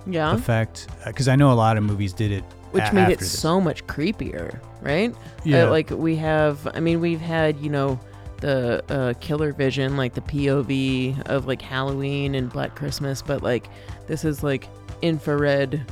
[0.07, 0.35] Yeah.
[0.35, 3.39] effect uh, because I know a lot of movies did it, which made it this.
[3.39, 5.15] so much creepier, right?
[5.45, 5.65] Yeah.
[5.65, 7.99] Uh, like we have, I mean, we've had, you know,
[8.41, 13.69] the uh, killer vision, like the POV of like Halloween and Black Christmas, but like
[14.07, 14.69] this is like
[15.03, 15.85] infrared.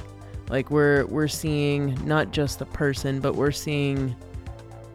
[0.50, 4.14] Like we're we're seeing not just the person, but we're seeing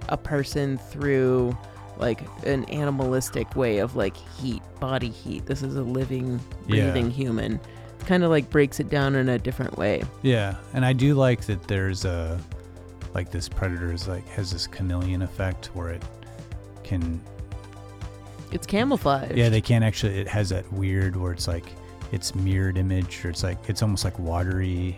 [0.09, 1.57] a person through
[1.97, 5.47] like an animalistic way of like heat, body heat.
[5.47, 6.91] This is a living, Yeah.
[6.91, 7.59] breathing human.
[8.07, 10.01] Kind of like breaks it down in a different way.
[10.21, 12.39] Yeah, and I do like that there's a
[13.13, 16.03] like this predator is like has this chameleon effect where it
[16.85, 17.19] can
[18.51, 19.31] It's camouflage.
[19.35, 21.65] yeah they can't actually it has that weird where it's like
[22.13, 24.97] it's mirrored image or it's like it's almost like watery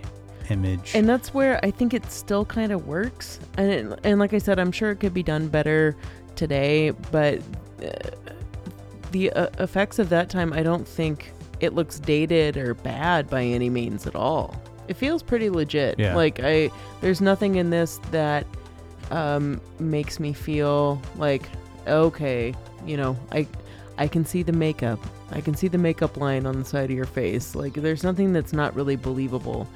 [0.51, 0.91] image.
[0.93, 3.39] and that's where I think it still kind of works.
[3.57, 5.95] And it, and like I said, I'm sure it could be done better
[6.35, 7.39] today, but
[7.83, 7.89] uh,
[9.11, 13.43] the uh, effects of that time, I don't think it looks dated or bad by
[13.43, 14.61] any means at all.
[14.87, 15.99] It feels pretty legit.
[15.99, 16.15] Yeah.
[16.15, 18.45] Like I, there's nothing in this that
[19.11, 21.43] um, makes me feel like
[21.87, 22.53] okay,
[22.85, 23.47] you know, I.
[23.97, 24.97] I can see the makeup.
[25.33, 27.53] I can see the makeup line on the side of your face.
[27.53, 29.67] Like, there's nothing that's not really believable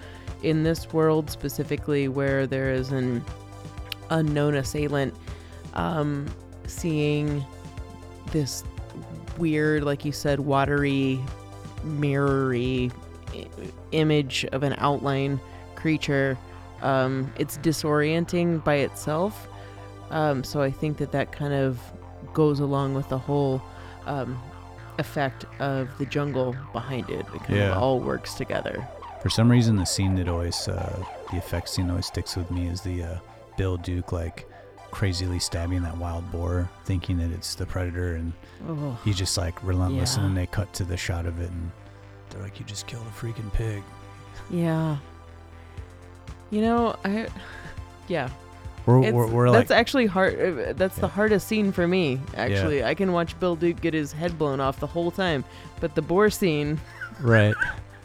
[0.44, 3.22] in this world specifically where there is an
[4.12, 5.14] unknown assailant
[5.74, 6.26] um,
[6.68, 7.44] seeing
[8.32, 8.64] this
[9.38, 11.20] weird like you said watery
[11.84, 12.92] mirrory
[13.92, 15.40] image of an outline
[15.76, 16.38] creature.
[16.82, 19.48] Um, it's disorienting by itself.
[20.10, 21.80] Um, so i think that that kind of
[22.34, 23.62] goes along with the whole
[24.06, 24.40] um,
[25.00, 27.26] effect of the jungle behind it.
[27.34, 27.72] It kind Yeah.
[27.72, 28.88] of all works together.
[29.22, 32.68] For some reason, the scene that always, uh, the effect scene always sticks with me
[32.68, 33.18] is the uh,
[33.58, 34.46] Bill Duke like
[34.94, 38.32] crazily stabbing that wild boar, thinking that it's the predator, and
[38.70, 38.98] oh.
[39.04, 40.16] he's just like relentless.
[40.16, 40.22] Yeah.
[40.22, 41.72] And then they cut to the shot of it, and
[42.30, 43.82] they're like, "You just killed a freaking pig."
[44.52, 44.98] Yeah.
[46.52, 47.28] You know, I
[48.08, 48.30] yeah.
[48.86, 50.60] We're, we're, we're that's like, actually hard.
[50.60, 52.20] uh, That's the hardest scene for me.
[52.36, 55.46] Actually, I can watch Bill Duke get his head blown off the whole time,
[55.80, 56.80] but the boar scene,
[57.22, 57.56] right.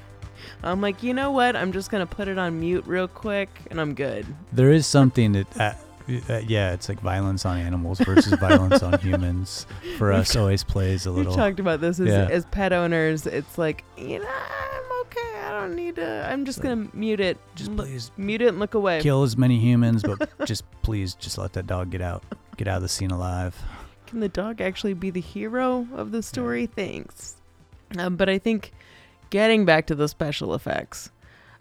[0.62, 1.54] I'm like, you know what?
[1.54, 4.24] I'm just gonna put it on mute real quick, and I'm good.
[4.52, 5.74] There is something that, uh,
[6.08, 9.66] yeah, it's like violence on animals versus violence on humans.
[9.98, 11.32] For us, always plays a little.
[11.32, 12.28] We talked about this as, Yeah.
[12.30, 13.26] as pet owners.
[13.26, 15.38] It's like, you know, I'm okay.
[15.44, 16.26] I don't need to.
[16.30, 17.38] I'm just Like, gonna mute it.
[17.54, 19.00] Just please mute it and look away.
[19.02, 22.22] kill as many humans, but just please, just let that dog get out,
[22.56, 23.56] get out of the scene alive.
[24.06, 26.66] Can the dog actually be the hero of the story?
[26.66, 27.36] Thanks.
[27.98, 28.72] Um, but I think
[29.30, 31.10] getting back to the special effects,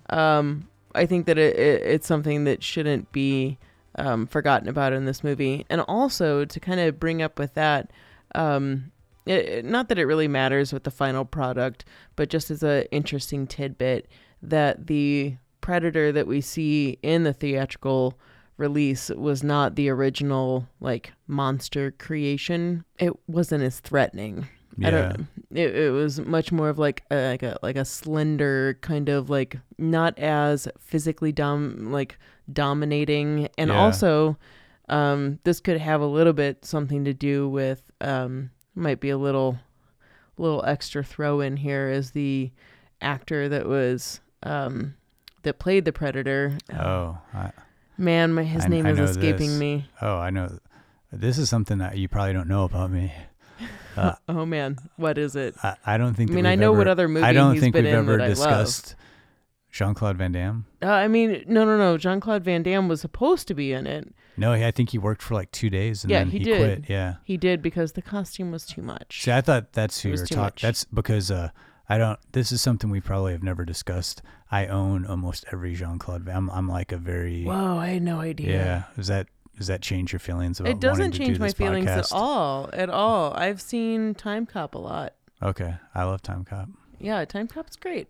[0.10, 3.58] um, I think that it, it, it's something that shouldn't be
[3.98, 5.66] um, forgotten about in this movie.
[5.70, 7.92] And also to kind of bring up with that,
[8.36, 8.92] um,
[9.26, 11.86] it, not that it really matters with the final product,
[12.16, 14.08] but just as an interesting tidbit
[14.42, 18.18] that the predator that we see in the theatrical
[18.58, 22.84] release was not the original like monster creation.
[23.00, 24.48] It wasn't as threatening.
[24.84, 25.28] I Yeah, don't.
[25.52, 29.30] It, it was much more of like a, like a like a slender kind of
[29.30, 32.18] like not as physically dom like
[32.52, 33.78] dominating and Yeah.
[33.80, 34.38] also
[34.90, 39.18] um this could have a little bit something to do with um might be a
[39.18, 39.58] little
[40.38, 42.52] little extra throw in here as the
[43.02, 44.94] actor that was um
[45.44, 47.52] that played the predator Oh, I,
[47.98, 49.60] man my his I- name I is escaping this.
[49.60, 50.58] me oh, I know.
[51.12, 53.14] This is something that you probably don't know about me.
[53.96, 55.56] Uh, oh man, what is it?
[55.86, 56.30] I, don't think.
[56.32, 58.28] I mean, I know what other movie I don't think been we've ever that I
[58.28, 58.36] love.
[58.36, 58.96] discussed
[59.72, 60.66] Jean Claude Van Damme.
[60.82, 61.98] Uh, I mean, no, no, no.
[61.98, 64.14] Jean Claude Van Damme was supposed to be in it.
[64.38, 66.58] No, I think he worked for like two days and Yeah, then he he, did.
[66.58, 66.90] quit.
[66.90, 67.16] Yeah.
[67.24, 69.24] He did because the costume was too much.
[69.24, 70.66] See, I thought that's who you're talking.
[70.68, 71.50] That's because uh,
[71.90, 72.20] I don't.
[72.32, 74.22] This is something we probably have never discussed.
[74.52, 76.24] I own almost every Jean Claude.
[76.24, 76.36] Van.
[76.36, 77.44] I'm, I'm like a very.
[77.44, 78.52] Whoa, I had no idea.
[78.52, 78.84] Yeah.
[78.96, 80.72] Does that does that change your feelings about?
[80.72, 82.70] It doesn't change do my feelings at all.
[82.74, 83.34] At all.
[83.34, 85.14] I've seen Timecop a lot.
[85.42, 86.70] Okay, I love Timecop.
[87.00, 88.08] Yeah, Timecop's great.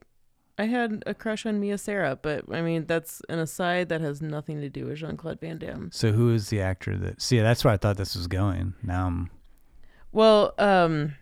[0.59, 4.21] I had a crush on Mia Sara, but I mean that's an aside that has
[4.21, 5.89] nothing to do with Jean Claude Van Damme.
[5.93, 7.21] So who is the actor that?
[7.21, 8.73] See, that's where I thought this was going.
[8.81, 9.29] Now I'm.
[10.11, 11.15] Well, um,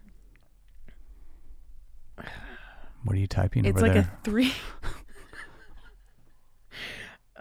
[3.04, 4.02] What are you typing it's like there?
[4.02, 4.54] a three.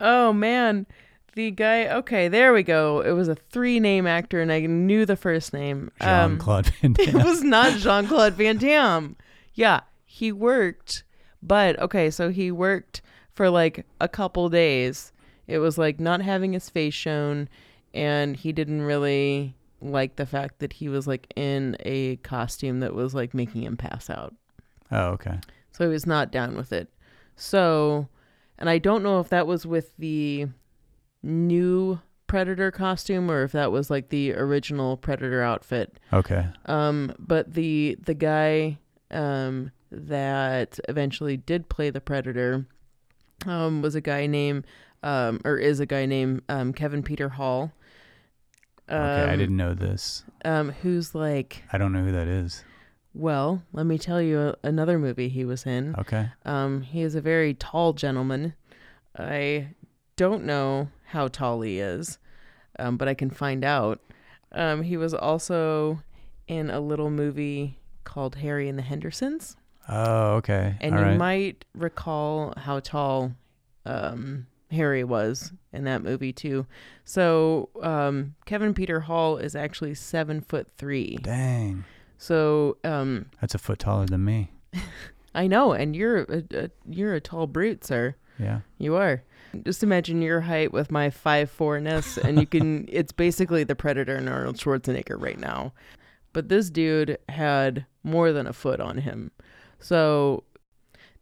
[0.00, 0.86] oh man,
[1.34, 1.88] the guy.
[1.88, 3.00] Okay, there we go.
[3.00, 5.90] It was a three-name actor, and I knew the first name.
[6.00, 7.20] Jean Um, Claude Van Damme.
[7.20, 9.16] it was not Jean Claude Van Damme.
[9.54, 11.03] Yeah, he worked,
[11.46, 13.02] but okay, so he worked
[13.34, 15.12] for like a couple days.
[15.46, 17.48] It was like not having his face shown,
[17.92, 22.94] and he didn't really like the fact that he was like in a costume that
[22.94, 24.34] was like making him pass out.
[24.90, 25.38] oh, okay.
[25.72, 26.88] So he was not down with it.
[27.36, 28.08] So,
[28.58, 30.46] and I don't know if that was with the
[31.22, 35.98] new Predator costume or if that was like the original Predator outfit.
[36.12, 36.46] Okay.
[36.66, 38.78] Um, but the the guy
[39.10, 42.66] um, that eventually did play the Predator
[43.46, 44.66] um, was a guy named
[45.02, 47.72] um, or is a guy named um, Kevin Peter Hall.
[48.88, 49.32] Um, Okay.
[49.32, 50.24] I didn't know this.
[50.44, 52.64] Um, who's like, I don't know who that is.
[53.12, 55.94] well, let me tell you a, another movie he was in.
[55.98, 56.30] Okay.
[56.44, 58.54] Um, he is a very tall gentleman.
[59.18, 59.68] I
[60.16, 62.18] don't know how tall he is,
[62.78, 64.00] um, but I can find out.
[64.52, 66.02] Um, he was also
[66.46, 69.56] in a little movie called Harry and the Hendersons,
[69.88, 70.76] Oh, okay.
[70.80, 71.16] and All you right.
[71.18, 73.32] might recall how tall
[73.84, 76.66] um, Harry was in that movie too.
[77.04, 81.18] So um, Kevin Peter Hall is actually seven foot three.
[81.22, 81.84] Dang,
[82.18, 84.50] So um, that's a foot taller than me.
[85.34, 88.14] I know, and you're a, a you're a tall brute, sir.
[88.38, 88.60] Yeah.
[88.78, 89.22] You are.
[89.64, 92.86] Just imagine your height with my five fourness, and you can.
[92.92, 95.72] it's basically the Predator and Arnold Schwarzenegger right now.
[96.32, 99.30] But this dude had more than a foot on him.
[99.84, 100.44] So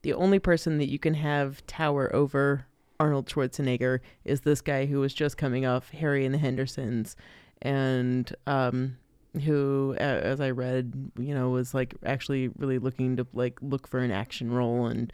[0.03, 2.67] the only person that you can have tower over
[3.01, 7.17] Arnold Schwarzenegger is this guy who was just coming off Harry and the Hendersons,
[7.61, 8.97] and um,
[9.45, 13.99] who, as I read, you know, was like actually really looking to like look for
[13.99, 15.13] an action role, and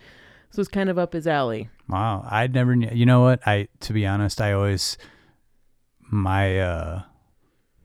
[0.51, 1.71] so it's kind of up his alley.
[1.89, 2.29] Wow.
[2.31, 2.75] I'd never.
[2.75, 3.41] You know what?
[3.49, 4.99] I, to be honest, I always,
[6.01, 7.03] my, uh,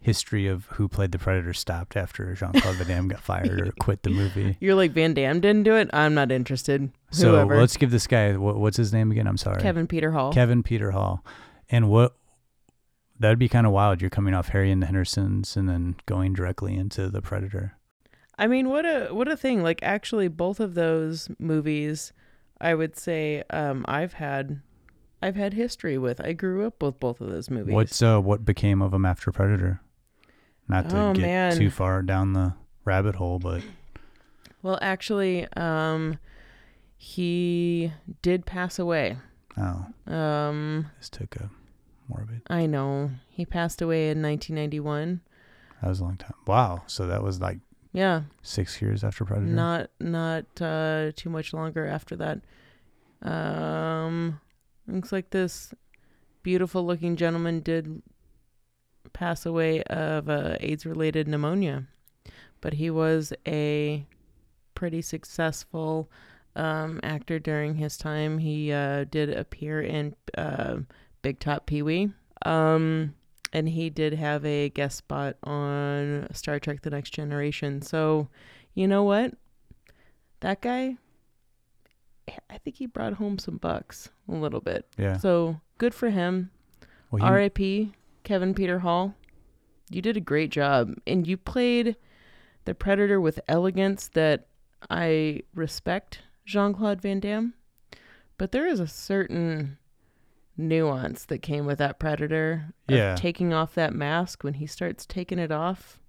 [0.04, 3.72] history of who played the Predator stopped after Jean Claude Van Damme got fired or
[3.80, 4.58] quit the movie.
[4.60, 5.90] You're like Van Damme didn't do it.
[5.94, 6.92] I'm not interested.
[7.12, 7.58] So Whoever.
[7.58, 9.28] let's give this guy what, what's his name again?
[9.28, 10.34] I'm sorry, Kevin Peter Hall.
[10.34, 11.24] Kevin Peter Hall.
[11.70, 12.16] And what
[13.20, 14.02] that'd be kind of wild.
[14.02, 17.78] You're coming off Harry and the Hendersons and then going directly into the Predator.
[18.38, 19.64] I mean, what a what a thing!
[19.64, 22.14] Like, actually, both of those movies,
[22.60, 24.62] I would say, um, I've had,
[25.22, 26.20] I've had history with.
[26.20, 27.74] I grew up with both of those movies.
[27.74, 29.82] What's uh what became of him after Predator?
[30.68, 31.58] Not to Oh, get man.
[31.58, 32.54] too far down the
[32.86, 33.62] rabbit hole, but
[34.62, 36.18] Well, actually, um,
[36.96, 37.92] he
[38.22, 39.18] did pass away.
[39.58, 41.50] oh, Um, this took a
[42.08, 42.42] morbid.
[42.48, 45.20] I know he passed away in 1991.
[45.82, 46.34] That was a long time.
[46.48, 46.84] Wow.
[46.88, 47.58] So that was like
[47.92, 49.48] Yeah, six years after Predator.
[49.52, 52.40] not not uh, too much longer after that.
[53.22, 54.40] Um,
[54.88, 55.74] looks like this
[56.42, 58.02] beautiful looking gentleman did
[59.14, 61.86] pass away of uh, AIDS related pneumonia,
[62.62, 64.06] but he was a
[64.76, 66.10] pretty successful
[66.56, 68.38] um, actor during his time.
[68.40, 70.78] He uh, did appear in uh,
[71.22, 72.12] Big Top Pee Wee.
[72.46, 73.16] Um,
[73.54, 77.82] and he did have a guest spot on Star Trek The Next Generation.
[77.82, 78.28] So,
[78.74, 79.34] you know what?
[80.42, 80.98] That guy,
[82.50, 84.88] I think he brought home some bucks a little bit.
[84.98, 85.18] Yeah.
[85.18, 86.50] So, good for him.
[87.12, 87.94] Well, he, R.I.P.
[88.24, 89.16] Kevin Peter Hall.
[89.90, 90.94] You did a great job.
[91.06, 91.96] And you played
[92.66, 94.48] the Predator with elegance that
[94.90, 97.54] I respect Jean Claude Van Damme.
[98.38, 99.78] But there is a certain
[100.58, 102.74] nuance that came with that Predator.
[102.88, 103.16] of Yeah.
[103.16, 106.00] Taking off that mask when he starts taking it off.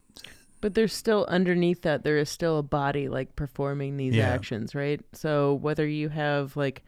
[0.60, 4.28] But there's still underneath that, there is still a body like performing these Yeah.
[4.28, 5.00] actions, right?
[5.12, 6.82] So whether you have like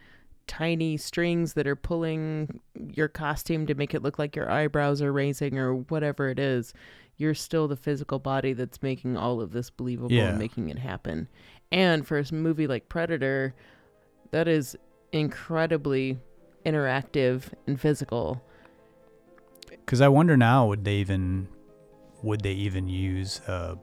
[0.46, 2.60] tiny strings that are pulling
[2.94, 6.72] your costume to make it look like your eyebrows are raising or whatever it is
[7.18, 10.28] you're still the physical body that's making all of this believable Yeah.
[10.28, 11.28] and making it happen.
[11.72, 13.54] And for a movie like Predator,
[14.32, 14.76] that is
[15.12, 16.18] incredibly
[16.66, 18.42] interactive and physical.
[19.70, 21.48] Because I wonder now, would they even
[22.22, 23.78] would they even use a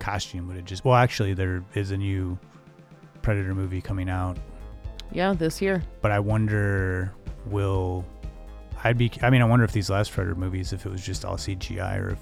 [0.00, 0.48] costume?
[0.48, 2.38] Would it just well, actually, there is a new
[3.22, 4.36] Predator movie coming out,
[5.12, 5.82] Yeah, this year.
[6.00, 7.12] but I wonder
[7.46, 8.04] will
[8.84, 11.24] I'd be I mean I wonder if these last Predator movies if it was just
[11.24, 12.18] all CGI or if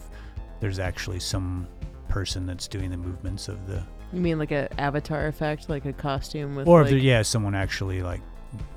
[0.60, 1.66] there's actually some
[2.08, 3.82] person that's doing the movements of the
[4.12, 7.22] You mean like a avatar effect, like a costume with or like, if there, yeah
[7.22, 8.20] someone actually like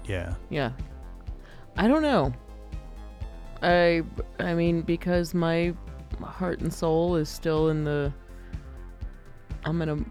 [0.06, 0.72] yeah Yeah.
[1.78, 2.34] I don't know.
[3.62, 4.04] I
[4.40, 5.74] I mean because my
[6.22, 8.12] heart and soul is still in the
[9.64, 10.10] I'm going to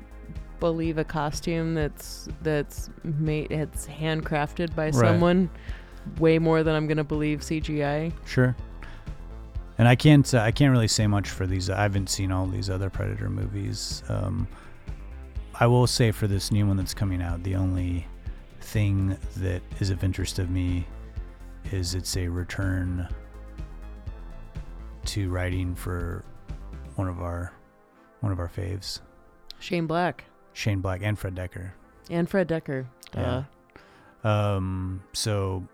[0.61, 4.95] believe a costume that's that's made it's handcrafted by Right.
[4.95, 5.51] someone
[6.19, 8.13] way more than I'm going to believe CGI.
[8.27, 8.55] Sure.
[9.79, 11.71] And I can't uh, I can't really say much for these.
[11.71, 14.03] I haven't seen all these other Predator movies.
[14.09, 14.47] Um,
[15.59, 18.07] I will say for this new one that's coming out, the only
[18.61, 20.87] thing that is of interest of me
[21.73, 23.09] is it's a return
[25.07, 26.25] to writing for
[26.97, 27.53] one of our
[28.21, 29.01] one of our faves,
[29.59, 31.71] Shane Black Shane Black and Fred Dekker.
[32.11, 32.87] and Fred Dekker.
[33.15, 33.45] Yeah.
[34.25, 35.65] Uh, Um, so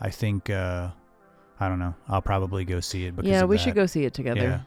[0.00, 0.88] I think uh,
[1.60, 1.94] I don't know.
[2.08, 3.62] I'll probably go see it because yeah, we that.
[3.62, 4.40] should go see it together.
[4.40, 4.60] Yeah.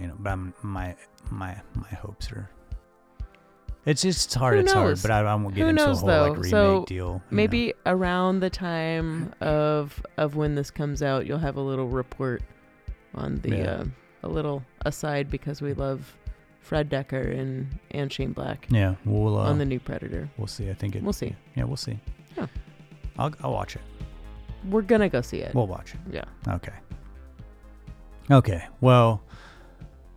[0.00, 0.96] You know, but I'm, my
[1.30, 2.50] my my hopes are.
[3.86, 4.54] It's just hard.
[4.54, 6.22] Who it's hard, but I, I won't get Who into knows, a whole though?
[6.28, 7.06] like remake So, deal.
[7.06, 7.22] you know.
[7.30, 12.42] Maybe around the time of of when this comes out, you'll have a little report
[13.14, 13.64] on the Yeah.
[13.64, 13.84] uh,
[14.24, 16.16] a little aside because we love
[16.64, 20.28] Fred Dekker and and Shane Black Yeah, we'll uh, on the new Predator.
[20.38, 20.68] we'll see.
[20.70, 21.02] I think it.
[21.02, 21.36] We'll see.
[21.54, 21.98] Yeah, we'll see.
[22.36, 22.46] Yeah.
[23.18, 23.82] I'll I'll watch it.
[24.70, 25.54] We're gonna go see it.
[25.54, 26.00] We'll watch it.
[26.10, 26.24] yeah.
[26.48, 26.72] Okay.
[28.30, 28.64] Okay.
[28.80, 29.22] Well,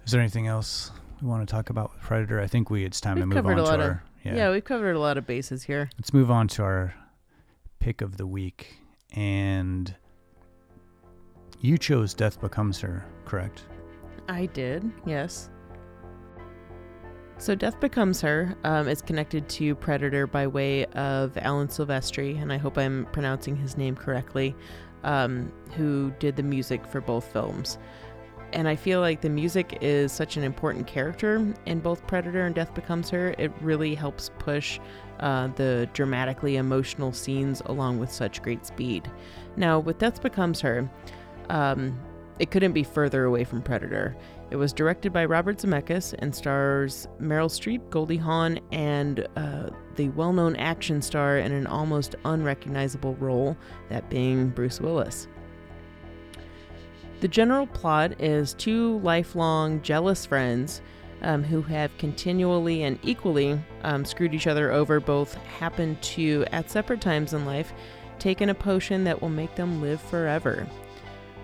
[0.05, 0.91] is there anything else
[1.21, 2.39] we want to talk about with Predator?
[2.39, 4.51] I think we it's time to We've move on to lot of- our yeah, yeah.
[4.51, 5.89] we've covered a lot of bases here.
[5.97, 6.93] Let's move on to our
[7.79, 8.77] pick of the week,
[9.13, 9.93] and
[11.61, 13.63] you chose Death Becomes Her, correct?
[14.29, 15.49] I did, yes.
[17.39, 22.51] So Death Becomes Her um, is connected to Predator by way of Alan Silvestri, and
[22.51, 24.55] I hope I'm pronouncing his name correctly,
[25.03, 27.77] um, who did the music for both films.
[28.53, 32.55] And I feel like the music is such an important character in both Predator and
[32.55, 33.35] Death Becomes Her.
[33.37, 34.79] It really helps push
[35.19, 39.11] uh, the dramatically emotional scenes along with such great speed.
[39.57, 40.89] Now, with Death Becomes Her,
[41.49, 41.99] um,
[42.39, 44.15] it couldn't be further away from Predator.
[44.49, 50.09] It was directed by Robert Zemeckis and stars Meryl Streep, Goldie Hawn, and uh, the
[50.09, 53.57] well known action star in an almost unrecognizable role,
[53.89, 55.27] that being Bruce Willis.
[57.19, 60.81] The general plot is two lifelong jealous friends
[61.23, 66.69] um, who have continually and equally um, screwed each other over, both happen to, at
[66.69, 67.73] separate times in life,
[68.19, 70.67] take in a potion that will make them live forever.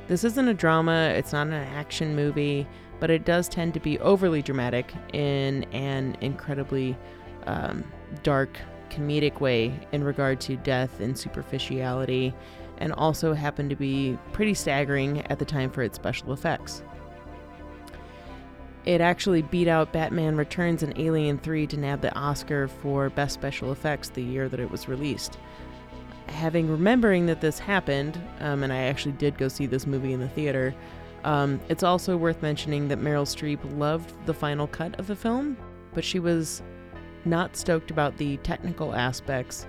[0.07, 2.67] This isn't a drama, it's not an action movie,
[2.99, 6.97] but it does tend to be overly dramatic in an incredibly
[7.47, 7.85] um,
[8.21, 8.57] dark,
[8.89, 12.33] comedic way in regard to death and superficiality,
[12.79, 16.83] and also happened to be pretty staggering at the time for its special effects.
[18.85, 23.33] It actually beat out Batman Returns and Alien 3 to nab the Oscar for Best
[23.33, 25.37] Special Effects the year that it was released
[26.33, 30.19] having remembering that this happened, um, and I actually did go see this movie in
[30.19, 30.75] the theater.
[31.23, 35.55] Um, it's also worth mentioning that Meryl Streep loved the final cut of the film,
[35.93, 36.61] but she was
[37.25, 39.65] not stoked about the technical aspects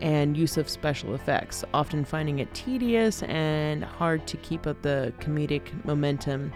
[0.00, 5.12] and use of special effects, often finding it tedious and hard to keep up the
[5.20, 6.52] comedic momentum.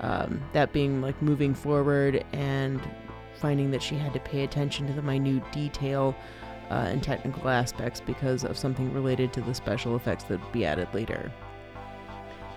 [0.00, 2.80] Um, that being like moving forward and
[3.36, 6.14] finding that she had to pay attention to the minute detail
[6.72, 10.64] uh, and technical aspects because of something related to the special effects that would be
[10.64, 11.30] added later.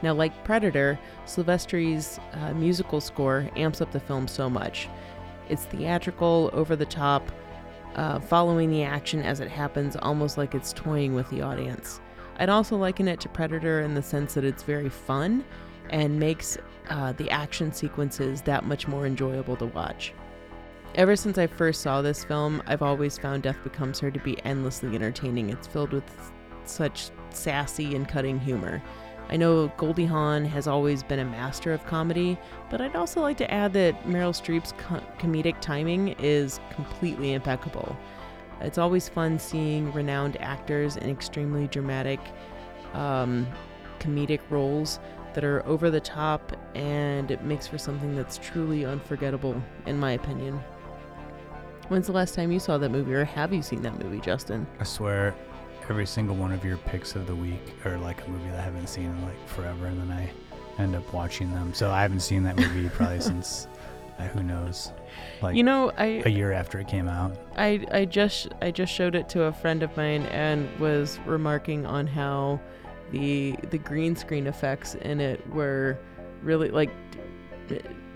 [0.01, 4.87] Now, like Predator, Silvestri's uh, musical score amps up the film so much.
[5.49, 7.29] It's theatrical, over the top,
[7.95, 11.99] uh, following the action as it happens, almost like it's toying with the audience.
[12.37, 15.43] I'd also liken it to Predator in the sense that it's very fun
[15.89, 16.57] and makes
[16.89, 20.13] uh, the action sequences that much more enjoyable to watch.
[20.95, 24.41] Ever since I first saw this film, I've always found Death Becomes Her to be
[24.45, 25.49] endlessly entertaining.
[25.49, 26.31] It's filled with
[26.63, 28.81] such sassy and cutting humor.
[29.27, 32.39] I know Goldie Hawn has always been a master of comedy,
[32.69, 37.97] but I'd also like to add that Meryl Streep's co- comedic timing is completely impeccable.
[38.61, 42.21] It's always fun seeing renowned actors in extremely dramatic,
[42.93, 43.45] um,
[43.99, 44.99] comedic roles
[45.33, 50.11] that are over the top, and it makes for something that's truly unforgettable, in my
[50.11, 50.57] opinion.
[51.89, 54.65] When's the last time you saw that movie, or have you seen that movie, Justin?
[54.79, 55.35] I swear,
[55.87, 58.63] every single one of your picks of the week are like a movie that I
[58.63, 61.73] haven't seen in like forever, and then I end up watching them.
[61.73, 63.67] So I haven't seen that movie probably since
[64.17, 64.91] uh, who knows,
[65.41, 67.37] like you know, I a year after it came out.
[67.55, 71.85] I I just I just showed it to a friend of mine and was remarking
[71.85, 72.59] on how
[73.11, 75.99] the the green screen effects in it were
[76.41, 76.89] really like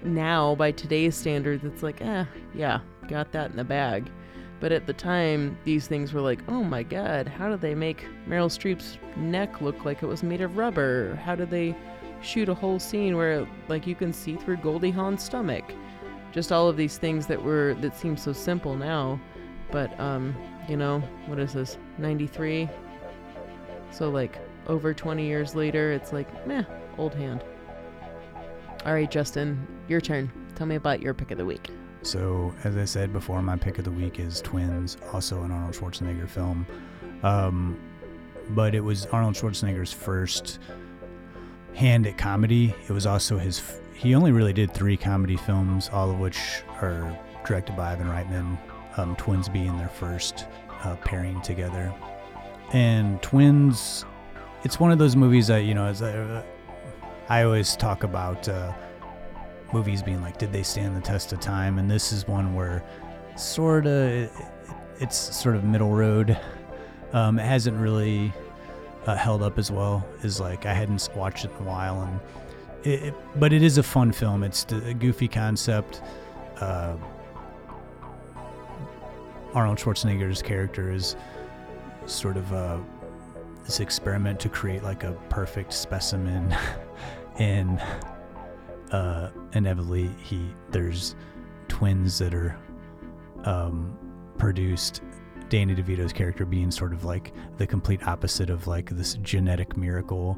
[0.04, 2.80] now by today's standards it's like eh yeah
[3.10, 4.10] got that in the bag.
[4.60, 8.06] But at the time these things were like oh my god how did they make
[8.28, 11.16] Meryl Streep's neck look like it was made of rubber?
[11.16, 11.76] How did they
[12.22, 15.64] shoot a whole scene where like you can see through Goldie Hawn's stomach?
[16.32, 19.20] Just all of these things that were that seem so simple now.
[19.72, 20.36] But um
[20.68, 22.70] you know what is this 93
[23.92, 24.38] so like
[24.68, 26.64] over 20 years later it's like meh
[26.98, 27.44] old hand.
[28.86, 30.30] All right justin your turn.
[30.56, 31.70] Tell me about your pick of the week
[32.02, 35.76] So, as I said before, my pick of the week is Twins, also an Arnold
[35.76, 36.66] Schwarzenegger film.
[37.24, 37.78] Um,
[38.50, 40.60] but it was Arnold Schwarzenegger's first
[41.74, 42.74] hand at comedy.
[42.88, 43.60] It was also his.
[43.60, 46.40] F- he only really did three comedy films, all of which
[46.82, 48.58] are directed by Ivan Reitman.
[48.98, 50.46] Um, Twins being their first
[50.84, 51.94] uh, pairing together,
[52.72, 54.06] and Twins.
[54.64, 56.44] It's one of those movies that you know, as I,
[57.28, 58.48] I always talk about.
[58.48, 58.72] Uh,
[59.74, 61.80] movies being like, did they stand the test of time?
[61.80, 62.84] And this is one where
[63.36, 64.30] sort of
[65.00, 66.38] it's sort of middle road.
[67.14, 68.34] Um, it hasn't really
[69.06, 72.20] uh, held up as well as like I hadn't watched it in a while, and
[72.84, 74.44] it, it, but it is a fun film.
[74.44, 76.02] It's a goofy concept.
[76.60, 76.96] Uh,
[79.54, 81.16] Arnold Schwarzenegger's character is
[82.06, 82.78] sort of uh,
[83.64, 86.56] this experiment to create like a perfect specimen
[87.40, 87.82] in
[88.92, 91.16] uh, inevitably he there's
[91.68, 92.58] twins that are
[93.46, 93.98] um,
[94.38, 95.02] produced.
[95.50, 100.38] Danny DeVito's character being sort of like the complete opposite of like this genetic miracle,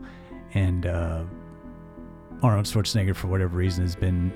[0.53, 1.23] and uh,
[2.41, 4.31] Arnold Schwarzenegger for whatever reason has been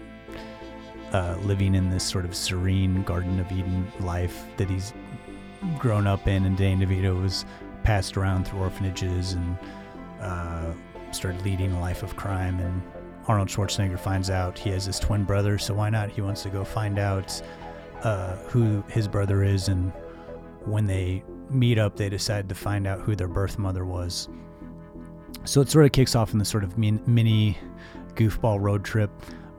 [1.13, 4.93] uh, living in this sort of serene Garden of Eden life that he's
[5.79, 7.45] grown up in, and Danny DeVito was
[7.83, 9.57] passed around through orphanages and
[10.19, 10.73] uh,
[11.11, 12.81] started leading a life of crime and
[13.27, 16.11] Arnold Schwarzenegger finds out he has his twin brother, so why not?
[16.11, 17.41] He wants to go find out
[18.03, 19.91] uh, who his brother is, and
[20.65, 24.29] when they meet up, they decide to find out who their birth mother was.
[25.43, 27.57] So it sort of kicks off in this sort of min- mini
[28.15, 29.11] goofball road trip,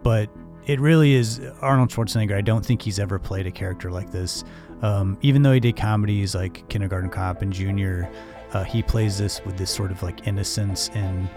[0.02, 0.28] but
[0.66, 2.34] it really is Arnold Schwarzenegger.
[2.34, 4.44] I don't think he's ever played a character like this.
[4.82, 8.10] Um, even though he did comedies like Kindergarten Cop and Junior,
[8.52, 11.28] uh, he plays this with this sort of like innocence and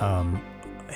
[0.00, 0.40] um,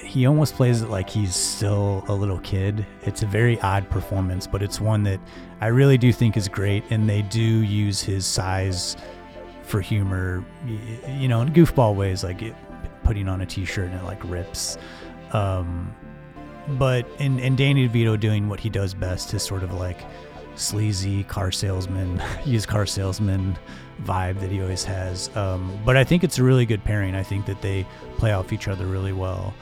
[0.03, 2.87] he almost plays it like he's still a little kid.
[3.03, 5.21] It's a very odd performance, but it's one that
[5.61, 6.85] I really do think is great.
[6.91, 8.97] And they do use his size
[9.63, 10.45] for humor,
[11.09, 12.55] you know, in goofball ways, like it,
[13.05, 14.79] putting on a t-shirt and it like rips.
[15.33, 15.95] Um,
[16.71, 20.01] but and and Danny DeVito doing what he does best, his sort of like
[20.57, 23.57] sleazy car salesman, used car salesman
[24.03, 25.35] vibe that he always has.
[25.37, 27.15] Um, but I think it's a really good pairing.
[27.15, 27.87] I think that they
[28.19, 29.55] play off each other really well.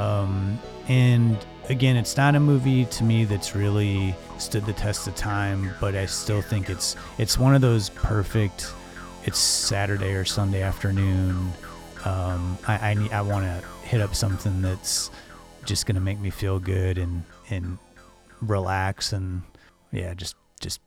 [0.00, 1.36] Um, and
[1.68, 5.94] again, it's not a movie to me that's really stood the test of time, but
[5.94, 8.72] I still think it's it's one of those perfect.
[9.24, 11.52] It's Saturday or Sunday afternoon.
[12.06, 15.10] Um, I I, I want to hit up something that's
[15.66, 17.76] just gonna make me feel good and and
[18.40, 19.42] relax and
[19.92, 20.80] yeah, just just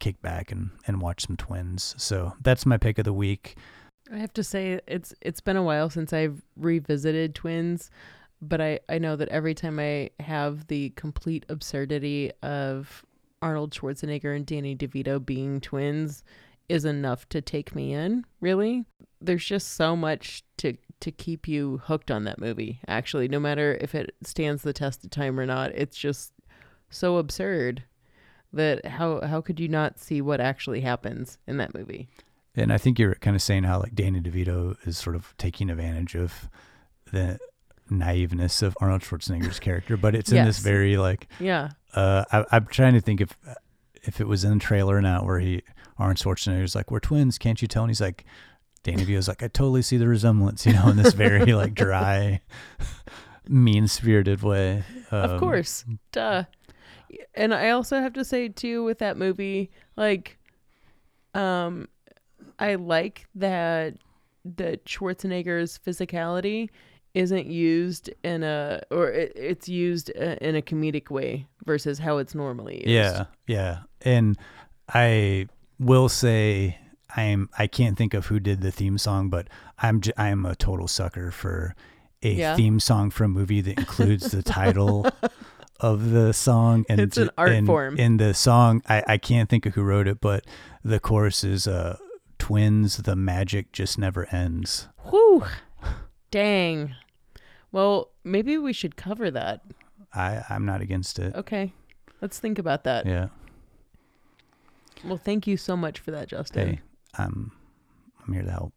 [0.00, 1.94] kick back and and watch some twins.
[1.96, 3.56] So that's my pick of the week.
[4.12, 7.90] I have to say it's it's been a while since I've revisited Twins,
[8.40, 13.04] but I I know that every time I have the complete absurdity of
[13.42, 16.24] Arnold Schwarzenegger and Danny DeVito being twins
[16.68, 18.84] is enough to take me in, really.
[19.20, 22.80] There's just so much to to keep you hooked on that movie.
[22.86, 26.32] Actually, no matter if it stands the test of time or not, it's just
[26.90, 27.84] so absurd
[28.52, 32.08] that how how could you not see what actually happens in that movie?
[32.54, 35.70] And I think you're kind of saying how like Danny DeVito is sort of taking
[35.70, 36.48] advantage of
[37.12, 37.38] the
[37.90, 41.70] naiveness of Arnold Schwarzenegger's character, but it's in this very like Yeah.
[41.94, 43.36] uh, I, I'm trying to think if
[44.02, 45.62] if it was in the trailer or not, where he
[45.98, 48.24] Arnold Schwarzenegger's like, "We're twins, can't you tell?" And he's like,
[48.82, 52.40] Danny DeVito's like, "I totally see the resemblance," you know, in this very like dry,
[53.48, 54.84] mean spirited way.
[55.10, 55.84] of Um, course.
[56.12, 56.44] Duh.
[57.34, 60.38] And I also have to say too with that movie, like
[61.34, 61.88] um
[62.58, 63.94] I like that
[64.44, 66.70] that Schwarzenegger's physicality
[67.14, 72.18] isn't used in a or it, it's used uh, in a comedic way versus how
[72.18, 72.88] it's normally used.
[72.88, 73.78] Yeah, yeah.
[74.02, 74.36] And
[74.88, 75.48] I
[75.78, 76.78] will say
[77.16, 79.48] I'm I can't think of who did the theme song, but
[79.78, 81.74] I'm j- I'm a total sucker for
[82.22, 82.54] a Yeah?
[82.56, 85.06] theme song for a movie that includes the title
[85.80, 87.96] of the song and It's an art and form.
[87.98, 90.44] In the song, I I can't think of who wrote it, but
[90.84, 91.96] the chorus is uh
[92.38, 94.88] twins the magic just never ends.
[95.10, 95.44] Whew.
[96.30, 96.94] Dang.
[97.72, 99.62] Well, maybe we should cover that.
[100.12, 101.34] I I'm not against it.
[101.34, 101.72] Okay.
[102.20, 103.06] Let's think about that.
[103.06, 103.28] Yeah.
[105.04, 106.68] Well, thank you so much for that, Justin.
[106.68, 106.80] Hey,
[107.16, 107.52] I'm
[108.26, 108.74] I'm here to help.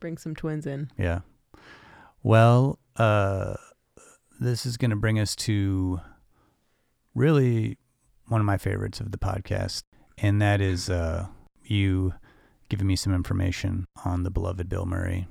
[0.00, 0.90] Bring some twins in.
[0.98, 1.20] Yeah.
[2.22, 3.54] Well, uh,
[4.38, 6.00] this is going to bring us to
[7.14, 7.78] really
[8.28, 9.82] one of my favorites of the podcast,
[10.18, 11.26] and that is uh,
[11.64, 12.14] you
[12.68, 15.26] giving me some information on the beloved Bill Murray.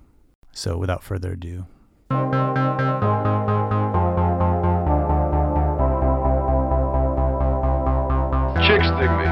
[0.58, 1.68] So, without further ado,
[8.64, 9.28] Chicks dig me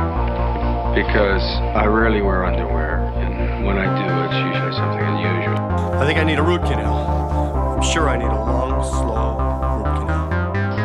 [0.99, 1.41] because
[1.79, 5.55] I rarely wear underwear, and when I do, it's usually something unusual.
[5.95, 6.91] I think I need a root canal.
[6.91, 9.39] I'm sure I need a long, slow
[9.79, 10.27] root canal.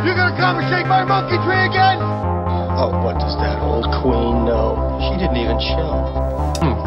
[0.06, 1.98] You're gonna come and shake my monkey tree again?
[2.78, 5.02] Oh, what does that old queen know?
[5.02, 5.98] She didn't even chill.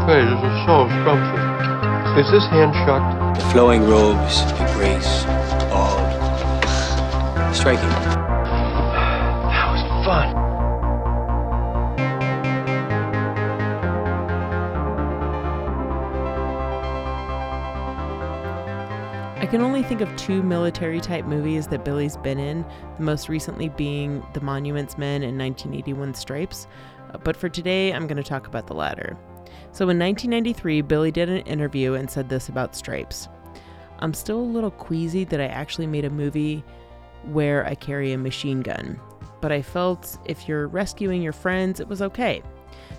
[0.08, 1.51] Hey, this is so scrumptious.
[2.18, 3.39] Is this hand shucked?
[3.39, 5.24] The flowing robes, the grace,
[5.72, 5.97] all
[7.53, 7.88] striking.
[9.47, 10.36] That was fun.
[19.38, 22.66] I can only think of two military type movies that Billy's been in,
[22.97, 26.68] the most recently being The Monuments Men and 1981 Stripes.
[27.24, 29.18] But for today, I'm going to talk about the latter.
[29.72, 33.30] So in 1993, Billy did an interview and said this about Stripes
[33.99, 36.64] I'm still a little queasy that I actually made a movie
[37.26, 38.99] where I carry a machine gun,
[39.41, 42.41] but I felt if you're rescuing your friends, it was okay.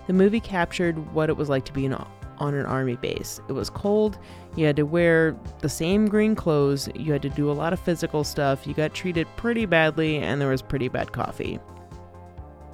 [0.06, 1.94] The movie captured what it was like to be in,
[2.38, 3.40] on an army base.
[3.48, 4.18] It was cold,
[4.54, 7.80] you had to wear the same green clothes, you had to do a lot of
[7.80, 11.58] physical stuff, you got treated pretty badly, and there was pretty bad coffee.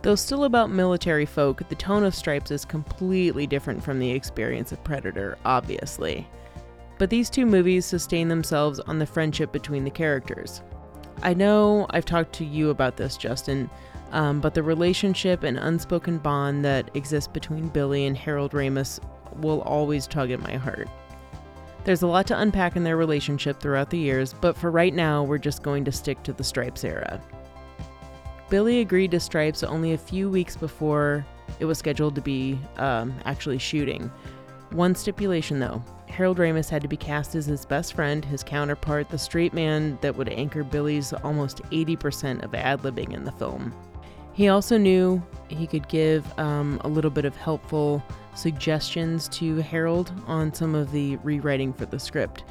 [0.03, 4.71] Though still about military folk, the tone of Stripes is completely different from the experience
[4.71, 6.27] of Predator, obviously.
[6.99, 10.63] But these two movies sustain themselves on the friendship between the characters.
[11.23, 13.69] I know I've talked to you about this, Justin,
[14.13, 19.01] um, but the relationship and unspoken bond that exists between Billy and Harold Ramis
[19.37, 20.89] will always tug at my heart.
[21.85, 25.25] There's a lot to unpack in their relationship throughout the years, but for right now,
[25.25, 27.21] we're just going to stick to the Stripes era.
[28.51, 31.25] Billy agreed to Stripes only a few weeks before
[31.61, 34.11] it was scheduled to be um, actually shooting.
[34.71, 39.09] One stipulation though Harold Ramis had to be cast as his best friend, his counterpart,
[39.11, 43.75] the straight man that would anchor Billy's almost 80% of ad libbing in the film.
[44.33, 48.03] He also knew he could give um, a little bit of helpful
[48.35, 52.45] suggestions to Harold on some of the rewriting for the script.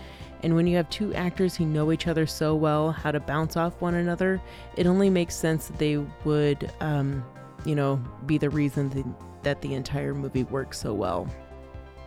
[0.44, 3.58] And when you have two actors who know each other so well, how to bounce
[3.58, 4.42] off one another,
[4.76, 7.24] it only makes sense that they would, um,
[7.66, 9.06] you know, be the reason th-
[9.44, 11.28] that the entire movie works so well.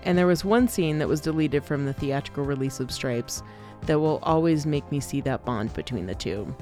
[0.05, 3.43] And there was one scene that was deleted from the theatrical release of Stripes
[3.87, 6.55] that will always make me see that bond between the two.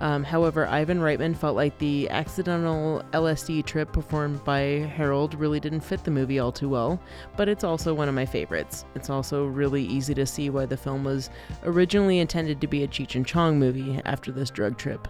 [0.00, 4.60] Um, however, Ivan Reitman felt like the accidental LSD trip performed by
[4.96, 7.00] Harold really didn't fit the movie all too well,
[7.36, 8.86] but it's also one of my favorites.
[8.94, 11.28] It's also really easy to see why the film was
[11.64, 15.06] originally intended to be a Cheech and Chong movie after this drug trip.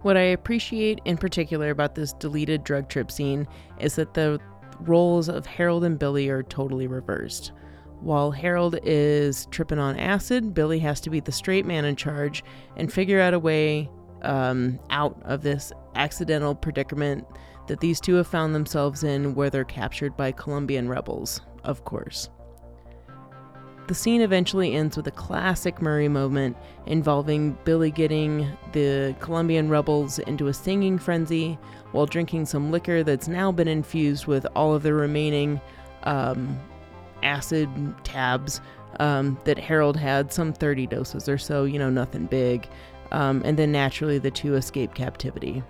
[0.00, 3.46] What I appreciate in particular about this deleted drug trip scene
[3.78, 4.40] is that the
[4.80, 7.52] roles of Harold and Billy are totally reversed.
[8.00, 12.44] While Harold is tripping on acid, Billy has to be the straight man in charge
[12.76, 13.88] and figure out a way
[14.22, 17.26] um, out of this accidental predicament
[17.66, 22.28] that these two have found themselves in where they're captured by Colombian rebels, of course.
[23.86, 30.18] The scene eventually ends with a classic Murray moment involving Billy getting the Colombian rebels
[30.20, 31.58] into a singing frenzy
[31.92, 35.60] while drinking some liquor that's now been infused with all of the remaining
[36.04, 36.58] um,
[37.24, 37.68] acid
[38.04, 38.60] tabs
[39.00, 42.68] um, that Harold had, some 30 doses or so, you know, nothing big.
[43.10, 45.62] Um, and then naturally the two escape captivity.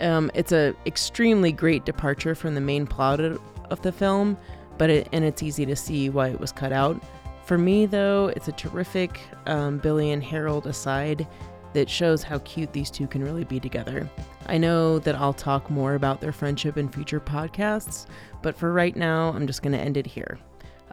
[0.00, 3.40] Um, it's a extremely great departure from the main plot of,
[3.70, 4.36] of the film,
[4.78, 7.02] but it, and it's easy to see why it was cut out.
[7.44, 11.26] For me, though, it's a terrific um, Billy and Harold aside
[11.72, 14.08] that shows how cute these two can really be together.
[14.46, 18.06] I know that I'll talk more about their friendship in future podcasts,
[18.42, 20.38] but for right now, I'm just going to end it here.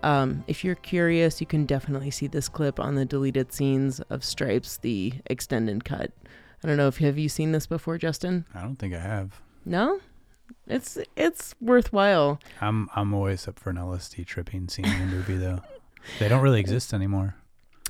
[0.03, 4.23] Um, if you're curious, you can definitely see this clip on the deleted scenes of
[4.23, 6.11] Stripes, the extended cut.
[6.63, 8.45] I don't know if have you seen this before, Justin?
[8.53, 9.41] I don't think I have.
[9.65, 9.99] No,
[10.67, 12.39] it's it's worthwhile.
[12.61, 15.61] I'm I'm always up for an LSD tripping scene in a movie though.
[16.19, 17.35] They don't really exist anymore.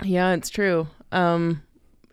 [0.03, 0.87] Yeah, it's true.
[1.11, 1.63] Um,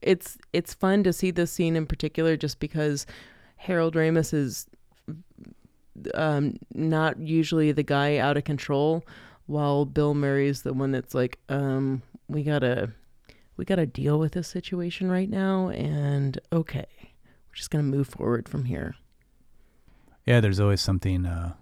[0.07, 3.07] it's it's fun to see this scene in particular, just because
[3.57, 4.67] Harold Ramis is
[6.15, 9.05] um, not usually the guy out of control,
[9.47, 12.93] while Bill Murray's the one that's like, um, we gotta
[13.57, 18.49] we gotta deal with this situation right now, and okay, we're just gonna move forward
[18.49, 18.95] from here.
[20.25, 21.55] Yeah, there's always something uh,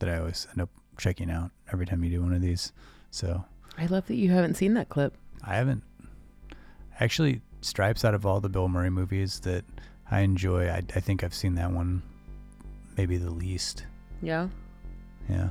[0.00, 2.72] that I always end up checking out every time you do one of these.
[3.10, 3.44] So
[3.78, 5.16] I love that you haven't seen that clip.
[5.42, 5.82] I haven't
[7.00, 9.64] actually Stripes out of all the Bill Murray movies that
[10.08, 10.68] I enjoy.
[10.68, 12.00] I, I think I've seen that one
[12.96, 13.86] maybe the least.
[14.22, 14.48] Yeah.
[15.28, 15.48] Yeah.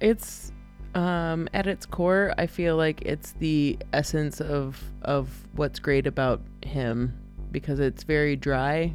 [0.00, 0.52] It's
[0.94, 6.40] um at its core, I feel like it's the essence of of what's great about
[6.62, 7.12] him
[7.50, 8.94] because it's very dry,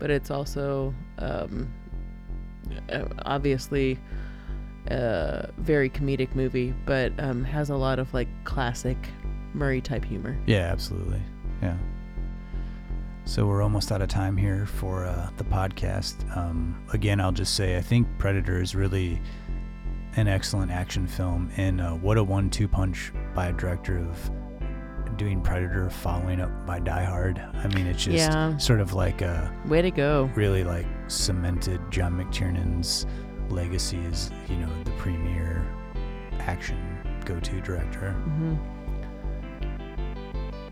[0.00, 1.72] but it's also um
[2.90, 4.00] uh, obviously
[4.88, 8.98] a very comedic movie, but um has a lot of like classic
[9.54, 10.36] Murray type humor.
[10.46, 11.22] Yeah, absolutely.
[11.62, 11.76] Yeah.
[13.24, 16.14] So we're almost out of time here for uh, the podcast.
[16.36, 19.20] Um, again, I'll just say I think Predator is really
[20.16, 24.30] an excellent action film, and uh, what a one-two punch by a director of
[25.16, 27.38] doing Predator, following up by Die Hard.
[27.38, 28.56] I mean, it's just Yeah.
[28.58, 30.28] sort of like a Way to go.
[30.34, 33.06] really like cemented John McTiernan's
[33.48, 35.64] legacy as you know the premier
[36.40, 36.78] action
[37.24, 38.12] go-to director.
[38.12, 38.56] hmm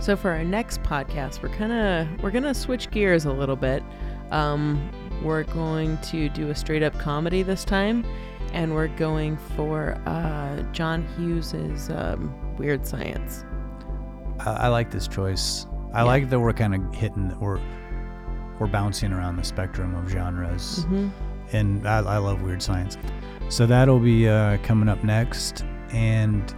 [0.02, 3.84] So for our next podcast, we're gonna we're gonna switch gears a little bit.
[4.32, 4.90] Um,
[5.22, 8.04] we're going to do a straight up comedy this time,
[8.52, 13.44] and we're going for uh, John Hughes's um, Weird Science.
[14.40, 15.66] I, I like this choice.
[15.94, 16.02] I Yeah.
[16.04, 17.60] like that we're kind of hitting we're
[18.58, 21.08] we're bouncing around the spectrum of genres, Mm-hmm.
[21.56, 22.98] and I, I love weird science.
[23.50, 25.64] So that'll be uh, coming up next.
[25.90, 26.52] And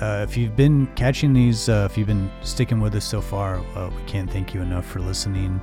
[0.00, 3.58] uh, if you've been catching these, uh, if you've been sticking with us so far,
[3.76, 5.60] uh, we can't thank you enough for listening.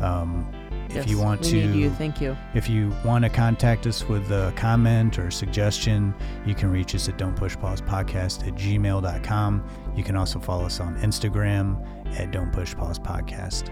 [0.00, 0.46] Um,
[0.90, 1.90] if you want to, you.
[1.90, 2.36] Thank you.
[2.54, 6.14] if you want to contact us with a comment or suggestion,
[6.44, 9.64] you can reach us at don't push pause podcast at gmail.com.
[9.96, 11.82] You can also follow us on Instagram
[12.18, 13.70] at don't push pause podcast.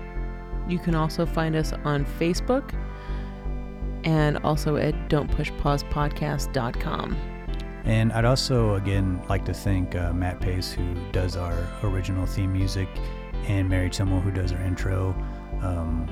[0.68, 2.72] You can also find us on Facebook
[4.04, 7.39] and also at don'tpushpausepodcast.com.
[7.84, 12.52] And I'd also, again, like to thank uh, Matt Pace, who does our original theme
[12.52, 12.88] music,
[13.46, 15.14] and Mary Timmel, who does our intro.
[15.62, 16.08] Um,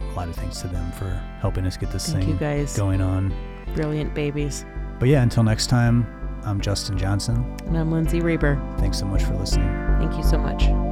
[0.00, 1.10] a lot of thanks to them for
[1.40, 2.76] helping us get this Thank thing you guys.
[2.76, 3.34] going on.
[3.74, 4.64] Brilliant babies.
[4.98, 6.06] But yeah, until next time,
[6.44, 7.44] I'm Justin Johnson.
[7.66, 8.60] And I'm Lindsay Reber.
[8.78, 9.68] Thanks so much for listening.
[9.98, 10.87] Thank you so much.